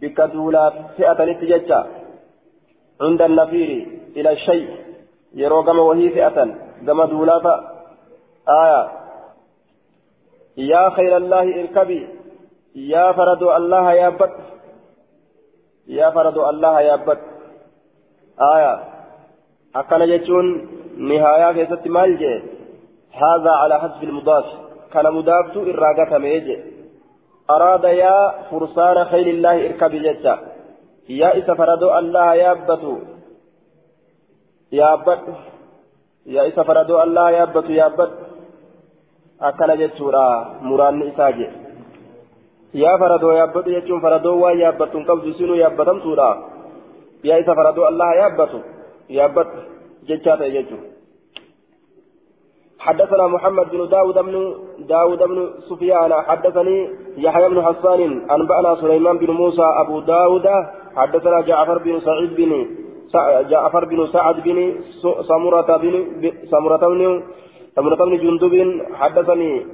[0.00, 1.86] بكدولا فئة نتججا
[3.00, 3.86] عند النفير
[4.16, 4.68] إلى الشيء.
[5.34, 6.54] يرو كما وهي فئة.
[6.86, 7.70] كما دولا
[8.48, 8.88] آية.
[10.56, 12.08] يا خير الله اركبي.
[12.74, 14.32] يا فرد الله يا بد.
[15.86, 17.18] يا فرد الله يا بد.
[18.56, 18.99] آية.
[19.76, 20.46] أكن يجون
[20.96, 22.42] نهاية كيست مالجي
[23.22, 24.44] هذا على حسب المضاف
[24.92, 26.58] كان مضافت إراقة ميجي
[27.50, 28.16] أراد يا
[28.50, 30.38] فرسان خيل الله اركبي جتا
[31.08, 32.94] يا إذا فرد الله يا بتو
[34.72, 38.30] يا فرد الله يا بتو يا بد
[39.40, 41.46] akkana jechuudha muraanni isaa je
[42.80, 46.26] yaa faradoo yaabbatu jechuun faradoo waan yaabbattu hin qabdu isinuu yaabbatamtuudha
[47.28, 48.60] yaa isa faradoo allaha yaabbatu
[49.10, 50.88] jechaa ta'e jechuudha
[52.80, 54.34] حدثنا محمد بن داود بن
[54.88, 55.38] داود بن
[55.68, 56.76] سفيان حدثني
[57.16, 60.46] يحيى بن حسان أنبأنا سليمان بن موسى أبو داود
[60.96, 62.52] حدثنا جعفر بن سعيد بن
[63.50, 64.58] جعفر بن سعد بن
[65.28, 65.94] سمرة بن
[66.50, 67.22] سمرة بن
[67.76, 68.54] سمرة بن جندب
[68.94, 69.66] حدثني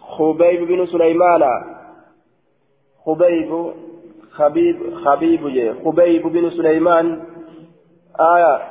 [0.00, 1.42] خبيب بن سليمان.
[3.06, 3.50] خبيب
[4.30, 5.42] خبيب خبيب
[5.84, 7.06] خبيب بن سليمان.
[8.20, 8.62] آية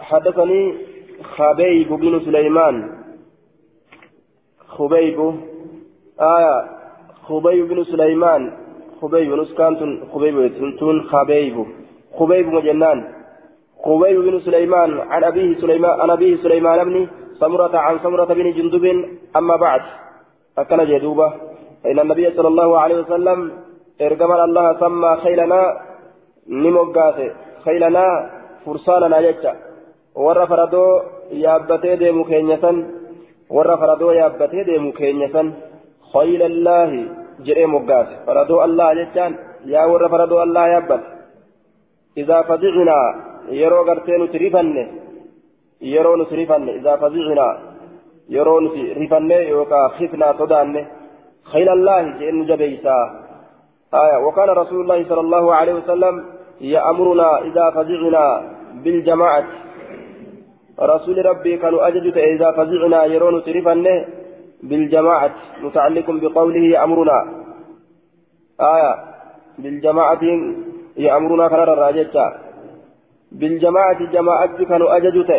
[0.00, 0.74] حدثني
[1.36, 2.90] خبيب بن سليمان.
[4.68, 5.34] خبيب.
[6.20, 6.64] آية
[7.22, 8.52] خبيب بن سليمان.
[9.00, 11.66] خبيب نسكانتون خبيب تنتون خبيب.
[12.18, 13.12] خبيب مجنان.
[13.84, 17.08] خبيب بن سليمان عن أبيه سليمان عن أبيه سليمان بن
[17.40, 18.84] سمرة عن سمرة بن جندب.
[19.36, 19.80] أما بعد
[20.58, 21.32] أكل جدوبة.
[21.86, 23.52] إن النبي صلى الله عليه وسلم
[24.00, 25.80] إرجمنا الله سمى خيلنا
[26.48, 27.30] نموقاته
[27.64, 29.52] خيلنا فرساننا يجا
[30.24, 31.02] warra faradoo
[31.44, 32.76] yaabbatee deemu keenyasan
[33.56, 35.46] warra faradoo yaabbatee deemu keenyasan
[36.12, 37.00] khaylallaahi
[37.46, 39.32] jedhee moggaase faradoo allah jechaan
[39.72, 41.06] yaa warra faradoo allah yaabbate
[42.22, 43.06] idaa fazicnaa
[43.60, 44.82] yeroo gartee nuti rifanne
[45.92, 47.54] yeroo nuti rifanne idaa fazicnaa
[48.36, 50.82] yeroo nuti rifanne yookaan khifnaa sodaanne
[51.52, 53.04] khaylallaahi jedhee nu jabeeysaa
[53.94, 56.14] آية وكان رسول الله صلى الله عليه وسلم
[56.61, 58.25] يأمرنا إذا فزعنا
[58.83, 59.45] بالجماعة
[60.79, 64.05] رسول ربي كانوا أجدت إذا فزعنا يرون ترفنه
[64.63, 67.19] بالجماعة متعلق بقوله يأمرنا
[68.61, 68.93] آية
[69.59, 70.23] بالجماعة
[70.97, 72.25] يأمرنا كان الراججة
[73.31, 75.31] بالجماعة جماعة كانوا أجدت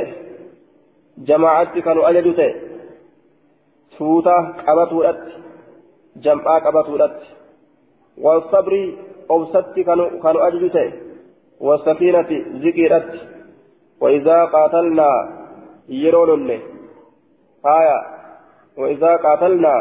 [1.18, 2.40] جماعة كانوا أجدت
[3.98, 5.22] سوطة قبطولت
[6.16, 7.18] جمعة قبطولت
[8.18, 8.94] والصبر
[9.30, 10.76] أوسط كانوا كانوا أجدت
[11.61, 12.29] والسكينة
[12.65, 13.09] ذكرت
[14.01, 15.09] وإذا قاتلنا
[15.89, 16.61] يرون له
[17.65, 17.99] آية
[18.77, 19.73] وإذا قاتلنا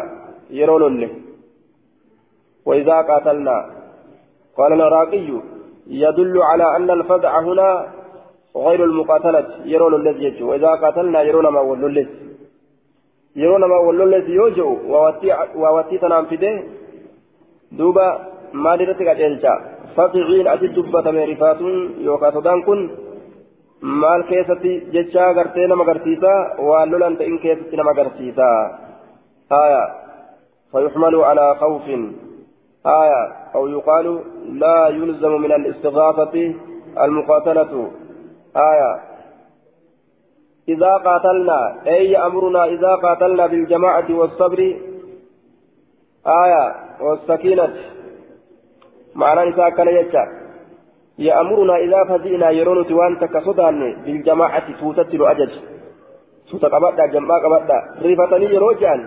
[0.50, 1.10] يرون له
[2.66, 3.56] وإذا قاتلنا.
[4.56, 5.28] قال العراقي
[5.86, 7.70] يدل على أن الفزع هنا
[8.56, 10.50] غير المقاتلة يرون الذي يجو.
[10.50, 12.08] وإذا قاتلنا يرون ما الذي
[13.36, 14.70] يرون ما الذي يوجو.
[15.54, 16.62] ووتي تنام في ده.
[17.72, 18.06] دوبا
[18.52, 19.54] ما درتك أجلجا
[19.96, 21.60] فزعين أجد دبة مرفات
[22.06, 22.80] يوكا صدان كن.
[24.00, 26.32] maal keessatti jecha gartee nama garsiisa
[26.68, 28.48] waan lolan ta'in keessatti nama garsiisa
[29.52, 29.84] آية.
[30.72, 31.82] فيحمل على خوف.
[32.86, 33.22] آية.
[33.54, 34.20] أو يقال
[34.52, 36.54] لا يلزم من الاستغاثة
[37.04, 37.90] المقاتلة.
[38.56, 39.00] آية.
[40.68, 44.76] إذا قاتلنا أي أمرنا إذا قاتلنا بالجماعة والصبر؟
[46.26, 46.74] آية.
[47.00, 47.74] والسكينة.
[49.22, 50.28] معنى نساء كان يجعل
[51.18, 55.52] يأمرنا إذا فزئنا يرون توان تكسدان بالجماعة توتتل أجج.
[56.50, 59.00] توتا قبدا جمعا قبدا ريفتني يروجان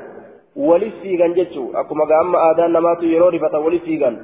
[0.70, 4.16] ولف فيغان جتشو أكما قام آدان نماتو يرو رفتا ولف فيغان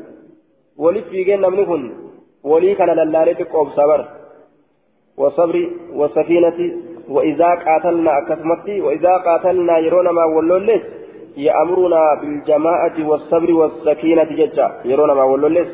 [0.83, 1.83] ولف فيغان نمنهن
[2.43, 4.01] ولي كان للالة قوب صبر.
[5.19, 5.55] والصبر
[5.99, 6.59] والسكينة
[7.15, 8.81] وإذا قاتلنا أكسمتي.
[8.85, 10.83] وإذا قاتلنا يرون ما ولولس
[11.47, 14.67] يأمرنا بالجماعة والصبر والسكينة ججا.
[14.85, 15.67] يرون ما ولولس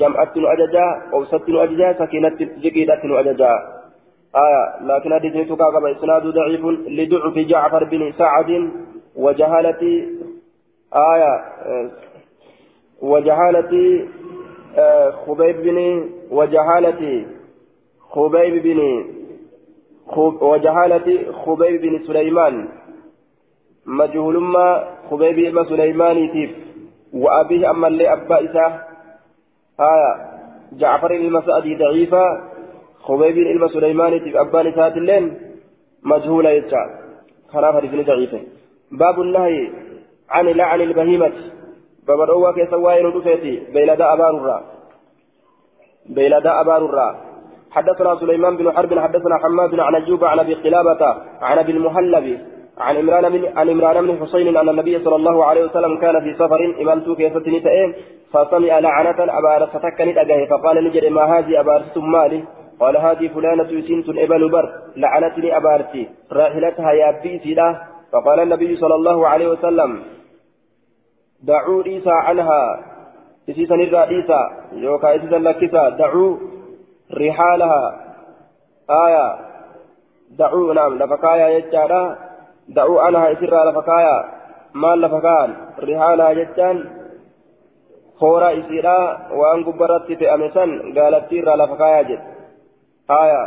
[0.00, 3.52] جمعت أججا أوسط أججا سكينة زكيدة أججا
[4.44, 4.64] آية.
[4.88, 6.64] لكن حديث تكاكب إسناد ضعيف
[6.98, 8.50] لضعف جعفر بن سعد
[9.16, 9.82] وجهالة
[11.12, 11.34] آية.
[13.02, 13.72] وجهالة
[15.26, 15.78] خبيب بن
[16.30, 17.26] وجهالة
[18.10, 18.80] خبيب بن
[20.40, 22.68] وجهالة خبيب بن سليمان.
[23.86, 26.50] مجهول ما خبيب بن سليمان تيف
[27.12, 28.72] وأبيه أما اللي أبا إساه
[29.80, 30.12] آية
[30.72, 32.22] جعفر المسعدي ضعيفة
[33.02, 35.38] خبيب إلما سليمان تيف أبان إسات اللين
[36.02, 36.86] مجهولة يتشع
[37.52, 38.40] خلاف حديث ضعيفة
[38.92, 39.70] باب النهي
[40.30, 41.32] عن لعن البهيمة
[42.06, 44.62] باب الأوى كيسوائن رفيتي بيلداء أبار الرا
[46.06, 47.20] بيلداء أبار الرا
[47.70, 51.02] حدثنا سليمان بن حرب حدثنا حماد عن أيوب عن أبي قلابة
[51.40, 52.26] عن أبي المهلب
[52.78, 56.34] عن عمران بن عن عمران بن حسين أن النبي صلى الله عليه وسلم كان في
[56.34, 57.94] سفر إمامته كيفتني تأم
[58.32, 62.44] فسمع لعنة أبارة فتكني أجاه فقال نجد ما هذه أبارة مالي؟
[62.80, 67.80] قال هذه فلانة سنت إبل بر لعنتني أبارتي راحلتها يا بيتي له
[68.12, 70.02] فقال النبي صلى الله عليه وسلم
[71.42, 72.80] دعوا عيسى عنها
[73.50, 74.40] إسيسا نرى عيسى
[74.72, 76.36] يوكا إسيسا لكسا دعوا
[77.12, 78.00] رحالها.
[78.90, 79.36] آية
[80.38, 82.18] دعوا نعم لفكايا يجارا
[82.68, 84.16] دعوا عنها إسرا لفكايا
[84.74, 85.50] maal lafa kaa'an
[85.86, 86.78] rihaalaa jechaan
[88.20, 88.96] hoora isiidha
[89.40, 92.24] waan gubbarratti fe'ame san gaalattii irraa lafa kaayaa jedhe
[93.20, 93.44] aya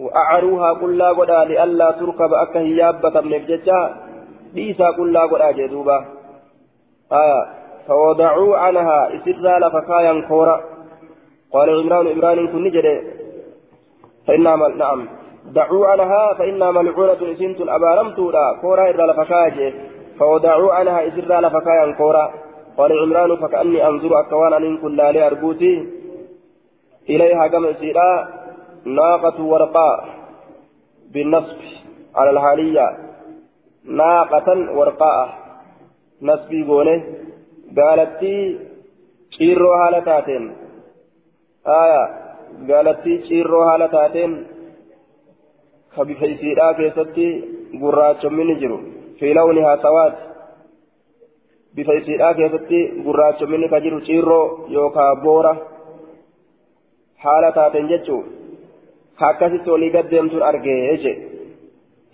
[0.00, 3.80] وأعروها قل قدا لئلا تركب أكا هيابة من الججة
[4.54, 5.98] ليسا قل قدا جدوبا
[7.12, 7.40] آية.
[7.86, 10.56] فوضعوا عنها إسرا لفكايا كورا
[11.52, 12.86] قال عمران عمران كن نجد.
[14.26, 14.78] فإنها مل...
[14.78, 15.08] نعم.
[15.44, 19.74] دعوا عنها فإنها ملعونة إسنت أبارمت لا كورا إلا لفكايا
[20.18, 22.34] فوضعوا عنها إسرا لفكايا كورا.
[22.76, 25.88] قال عمران فكأني أنظر أكوان أن كن لا أرجوتي.
[27.08, 28.28] إليها كما إسرا
[28.84, 30.04] ناقة ورقاء
[31.12, 31.56] بالنصب
[32.16, 32.86] على الحالية.
[33.84, 35.28] ناقة ورقاء
[36.22, 37.04] نصبي قوله
[37.76, 38.20] قالت
[39.30, 40.52] شيرو هالتاتين
[41.66, 42.04] آية
[42.70, 44.46] قالت شيرو هالتاتين
[45.96, 47.44] خبيفيسيرا كيستي
[47.82, 48.78] قراج من جرو
[49.18, 50.14] في لونها سواد
[51.74, 55.52] بفيسيرا كيستي قراج من كجرو شيرو يوكا بورا
[57.24, 58.22] هالتاتين جتشو
[59.18, 60.76] هكذا ولي قدمت أرجع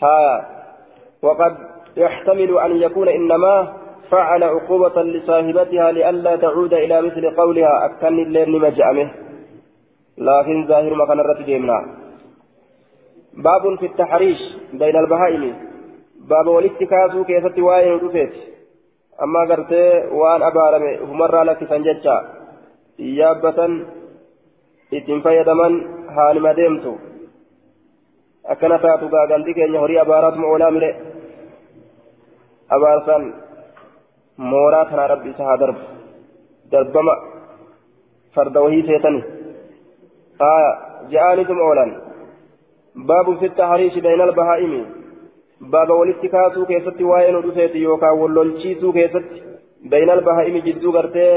[0.03, 0.17] ها
[1.23, 1.57] وقد
[1.97, 3.73] يحتمل أن يكون إنما
[4.11, 9.11] فعل عقوبة لصاحبتها لئلا تعود إلى مثل قولها أكن الليل مجأمه
[10.19, 11.51] لكن ظاهر ما كان الرد
[13.37, 14.39] باب في التحريش
[14.73, 15.55] بين البهائم
[16.29, 18.35] باب والاتكاسو كيف تواين ودفت
[19.23, 19.73] أما قرت
[20.13, 22.17] وأن أبارم همر لك سنجتشا
[22.99, 23.59] يابة
[26.17, 26.93] haalima deemtu
[28.53, 30.91] akkana taatu gaagalli keenya horii abaaraatuma oolaa mire
[32.77, 33.25] abaarsan
[34.51, 35.83] mooraa tanaa rabbi isa haa darbu
[36.73, 37.15] darbama
[38.35, 39.23] farda wahii seetani
[40.51, 40.71] aya
[41.13, 41.91] je'aanituma oolan
[43.05, 44.85] baabu fi tahriishi bayna albahaa'imi
[45.61, 49.43] baaba walitti kaasuu keessatti waa'ee nu dhufeeti yookaan wallolchiisuu keessatti
[49.91, 51.33] bayna albahaa'imi jidduu gartee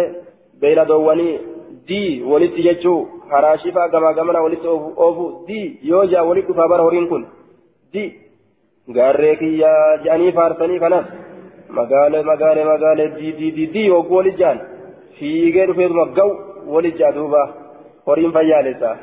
[0.61, 1.39] beeyladoowwanii
[1.87, 4.67] dii walitti jechuu haraashifaa gamaa gamana walitti
[5.05, 7.27] oofu dii yoo jaa walitti dhufaa bara horiin kun
[7.93, 8.09] dii
[8.93, 11.05] gaarree kiyyaa jedhanii faarsanii kanas
[11.69, 14.59] magaale magaale magaale dii dii dii dii yogguu walit jaan
[15.19, 16.31] fiigee dhufeetuma gaw
[16.67, 17.53] walit jaa duuba
[18.05, 18.97] horiin fayyaalessa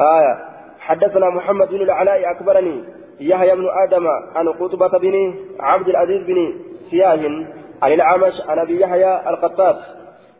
[0.00, 0.34] آية.
[0.80, 2.84] حدثنا محمد بن العلاء أكبرني
[3.20, 6.54] يحيى بن آدم عن قطبة بن عبد العزيز بن
[6.90, 7.46] سياه
[7.82, 9.76] عن الأعمش عن أبي يحيى القطاس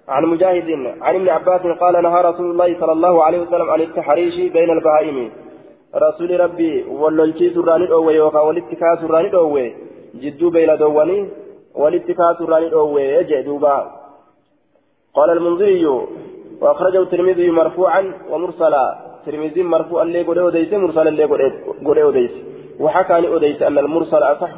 [0.08, 4.34] عن مجاهد عن ابن عباس قال نهى رسول الله صلى الله عليه وسلم عن التحريش
[4.34, 5.30] بين البهائم.
[5.94, 9.74] رسول ربي وللشي سراني الأوي وكا والاتكا سراني الأوي
[10.14, 11.28] جدو بين دواني
[11.74, 13.90] والاتكا سراني الأوي يجدوبا
[15.14, 15.86] قال المنذري
[16.60, 19.01] وأخرجه الترمذي مرفوعا ومرسلا.
[19.26, 22.30] ترمذي مرفوعا لي قد أوديس مرسلا لي قد أوديس
[22.80, 24.54] وحكى لي أوديس أن المرسل أصح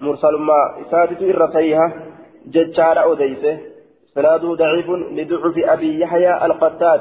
[0.00, 0.58] مرسل ما
[0.90, 1.92] سادس إر صحيحة
[2.46, 3.58] ججار أوديسه
[4.14, 7.00] سناده ضعيف لضعف أبي يحيى القتات.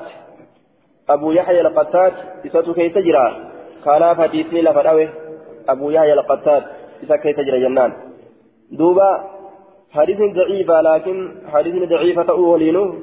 [1.09, 2.13] أبو يحيى القتات
[2.45, 3.25] إساته كي تجرى؟
[3.85, 5.09] خلاف حديثني لفراوي
[5.69, 6.63] أبو يحيى القتات
[7.03, 7.93] إسا كي تجرى جنان.
[8.71, 9.23] دوبا
[9.91, 12.95] حديث ضعيفة لكن حديث ضعيفة أولينه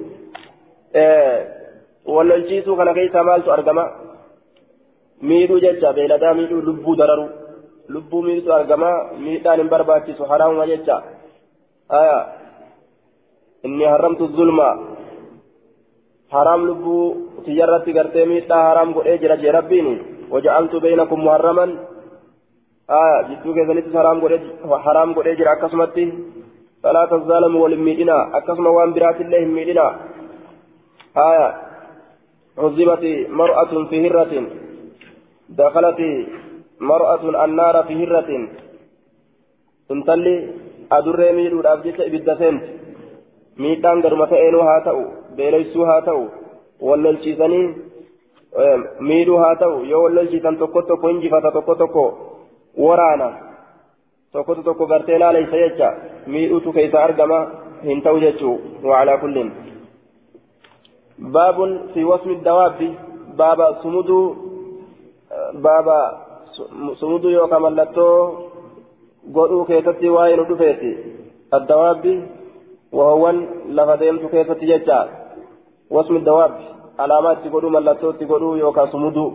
[0.95, 1.64] إيه
[2.07, 3.85] wallalchiisuu kana keessa maaltu argama
[5.23, 7.27] miidhuu jecha beeladaa miidhuu lubbuu dararu
[7.89, 8.91] lubbuu miidhutu argama
[9.27, 10.97] miidhaan hin barbaachisu haraamuma jecha
[12.01, 12.19] aya
[13.65, 14.69] inni haramtu zulma
[16.37, 17.03] haraam lubbuu
[17.47, 19.91] tiyyarratti gartee miidhaa haraam godhee jira jee rabbiin
[20.33, 21.77] waja'altu beeynakum muharraman
[22.89, 23.95] aya jidduu keessanittis
[24.89, 26.05] haraam godhee jira akkasumatti
[26.83, 29.87] falaa tazaalamu wal hin miidhina akkasuma waan biraatillee hin miidhina
[31.29, 31.47] aya
[32.59, 33.05] عذبت
[33.41, 34.33] مرأة في هرة.
[35.49, 36.01] دخلت
[36.81, 38.31] مرأة النار في هرة.
[39.91, 40.37] انتلي
[40.93, 42.63] أدري ميلو إبدا سنت.
[43.59, 44.99] ميتان قرمة إنو هاتو
[45.37, 46.21] بيليسو هاتو
[46.81, 47.63] وللشيساني
[49.01, 52.05] ميلو هاتو يو وللشيسان تكو تكو إنجي فتا تكو تكو
[52.85, 53.31] ورانا.
[54.35, 55.89] تكو تكو قرتيلا ليس يجا.
[56.27, 57.39] ميلو تكيس أرقما
[57.85, 58.53] هنتو جتشو
[58.85, 59.37] وعلى كل
[61.19, 62.95] باب في وصم الدواب
[63.39, 64.35] باب سمدو
[65.55, 65.89] باب
[67.01, 68.09] سمدو يوكا ملتو
[69.35, 70.93] قلو كيفتي واين دفيتي.
[71.55, 72.05] الدواب
[72.93, 73.31] وهو
[73.77, 75.01] لفديمت كيفتي ججا.
[75.91, 76.53] وصم الدواب
[76.99, 79.27] علامات تقولوا ملتو تقولوا يوكا سمدو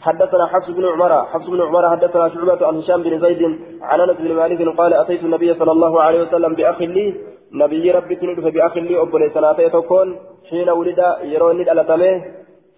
[0.00, 3.42] حدثنا حفص بن عمر حفص بن عمر حدثنا شعبة عن هشام بن زيد
[3.82, 7.14] عن أنس بن مالك قال أتيت النبي صلى الله عليه وسلم بأخ لي
[7.52, 10.08] نبي ربي تندف بأخ لي ابن سنتين تكون
[10.50, 12.22] حين ولد يرون الألتمه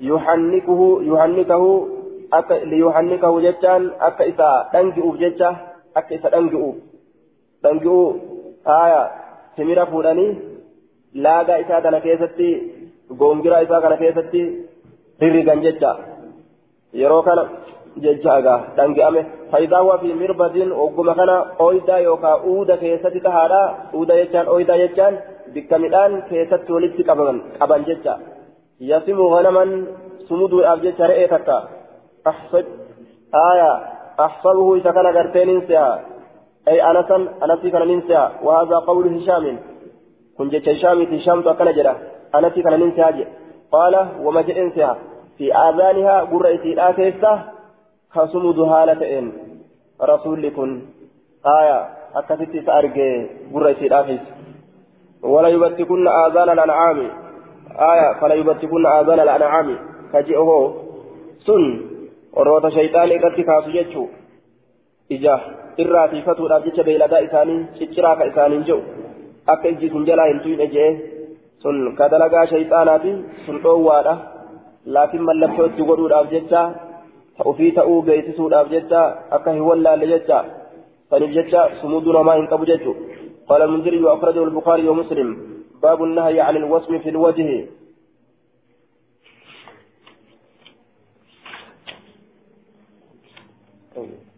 [0.00, 1.64] يحنكه يحنكه
[2.32, 5.50] أك ليحنكه جتان أك إذا تنجئ جتة
[5.94, 6.68] akka isa dhangi'u
[7.64, 7.98] dhangi'u
[8.68, 9.00] haaya
[9.56, 10.30] timira fuudhanii
[11.24, 12.48] laagaa isaa kana keessatti
[13.20, 14.42] goongiraa isaa kana keessatti
[15.22, 15.90] rirrigan jecha
[17.00, 17.44] yeroo kana
[18.04, 23.62] jecha agaa dhangi'ame faayidaa waa fi mirbadiin ogguma kana ooyidaa yookaan uuda keessatti tahaadha
[24.00, 25.20] uuda jechaan ooyidaa jechaan
[27.08, 28.14] qaban qaban jecha
[28.90, 29.70] yasimu ganaman
[30.28, 31.56] sumuduudhaaf jecha re'ee takka
[32.30, 32.66] ahsab
[33.50, 33.70] aya
[34.26, 35.90] ahsabuhu isa kana gartee nin se'a
[36.70, 39.44] ay anasan anasii kana nin se'a وهذا قول هشام
[41.12, 41.94] hishaamtu akkana jedha
[42.32, 43.24] anasii kana nin se'a je
[43.72, 44.96] qaala wama jedhen se'a
[45.36, 47.32] fi aadaanihaa gurra isiidhaa keessa
[48.14, 49.26] kasumudu haala ta'een
[50.12, 50.70] rasuulli kun
[51.58, 51.78] aya
[52.20, 53.08] akkasitti isa arge
[53.52, 54.41] gurra isiidhaa keessa
[55.22, 56.98] ولا يبتكن آذان الأنعام
[57.92, 59.78] آية فلا يبتكن آذان الأنعام
[60.12, 60.74] كجئه
[61.46, 61.92] سن
[62.36, 64.06] warroota shayxaanii irratti kaasu jechuu
[65.16, 65.34] ija
[65.84, 68.82] irraa tiifatuudhaaf jecha beeyladaa isaanii cicciraa ka isaaniin jedhu
[69.54, 70.86] akka ijji sun jalaa hin tuyne je'e
[71.64, 73.12] sun ka dalagaa shayxaanaati
[73.46, 74.14] sun dhoowwaadha
[74.96, 76.62] laakiin mallattoo itti godhuudhaaf jecha
[77.52, 79.02] ofii ta'uu beeksisuudhaaf jecha
[79.38, 80.42] akka hin wallaalle jecha
[81.10, 82.96] saniif jecha sumuduu namaa hin qabu jechuu
[83.52, 85.28] قال المنذري وأخرجه البخاري ومسلم
[85.82, 87.66] باب النهي عن الوسم في الوجه
[93.96, 94.31] طيب.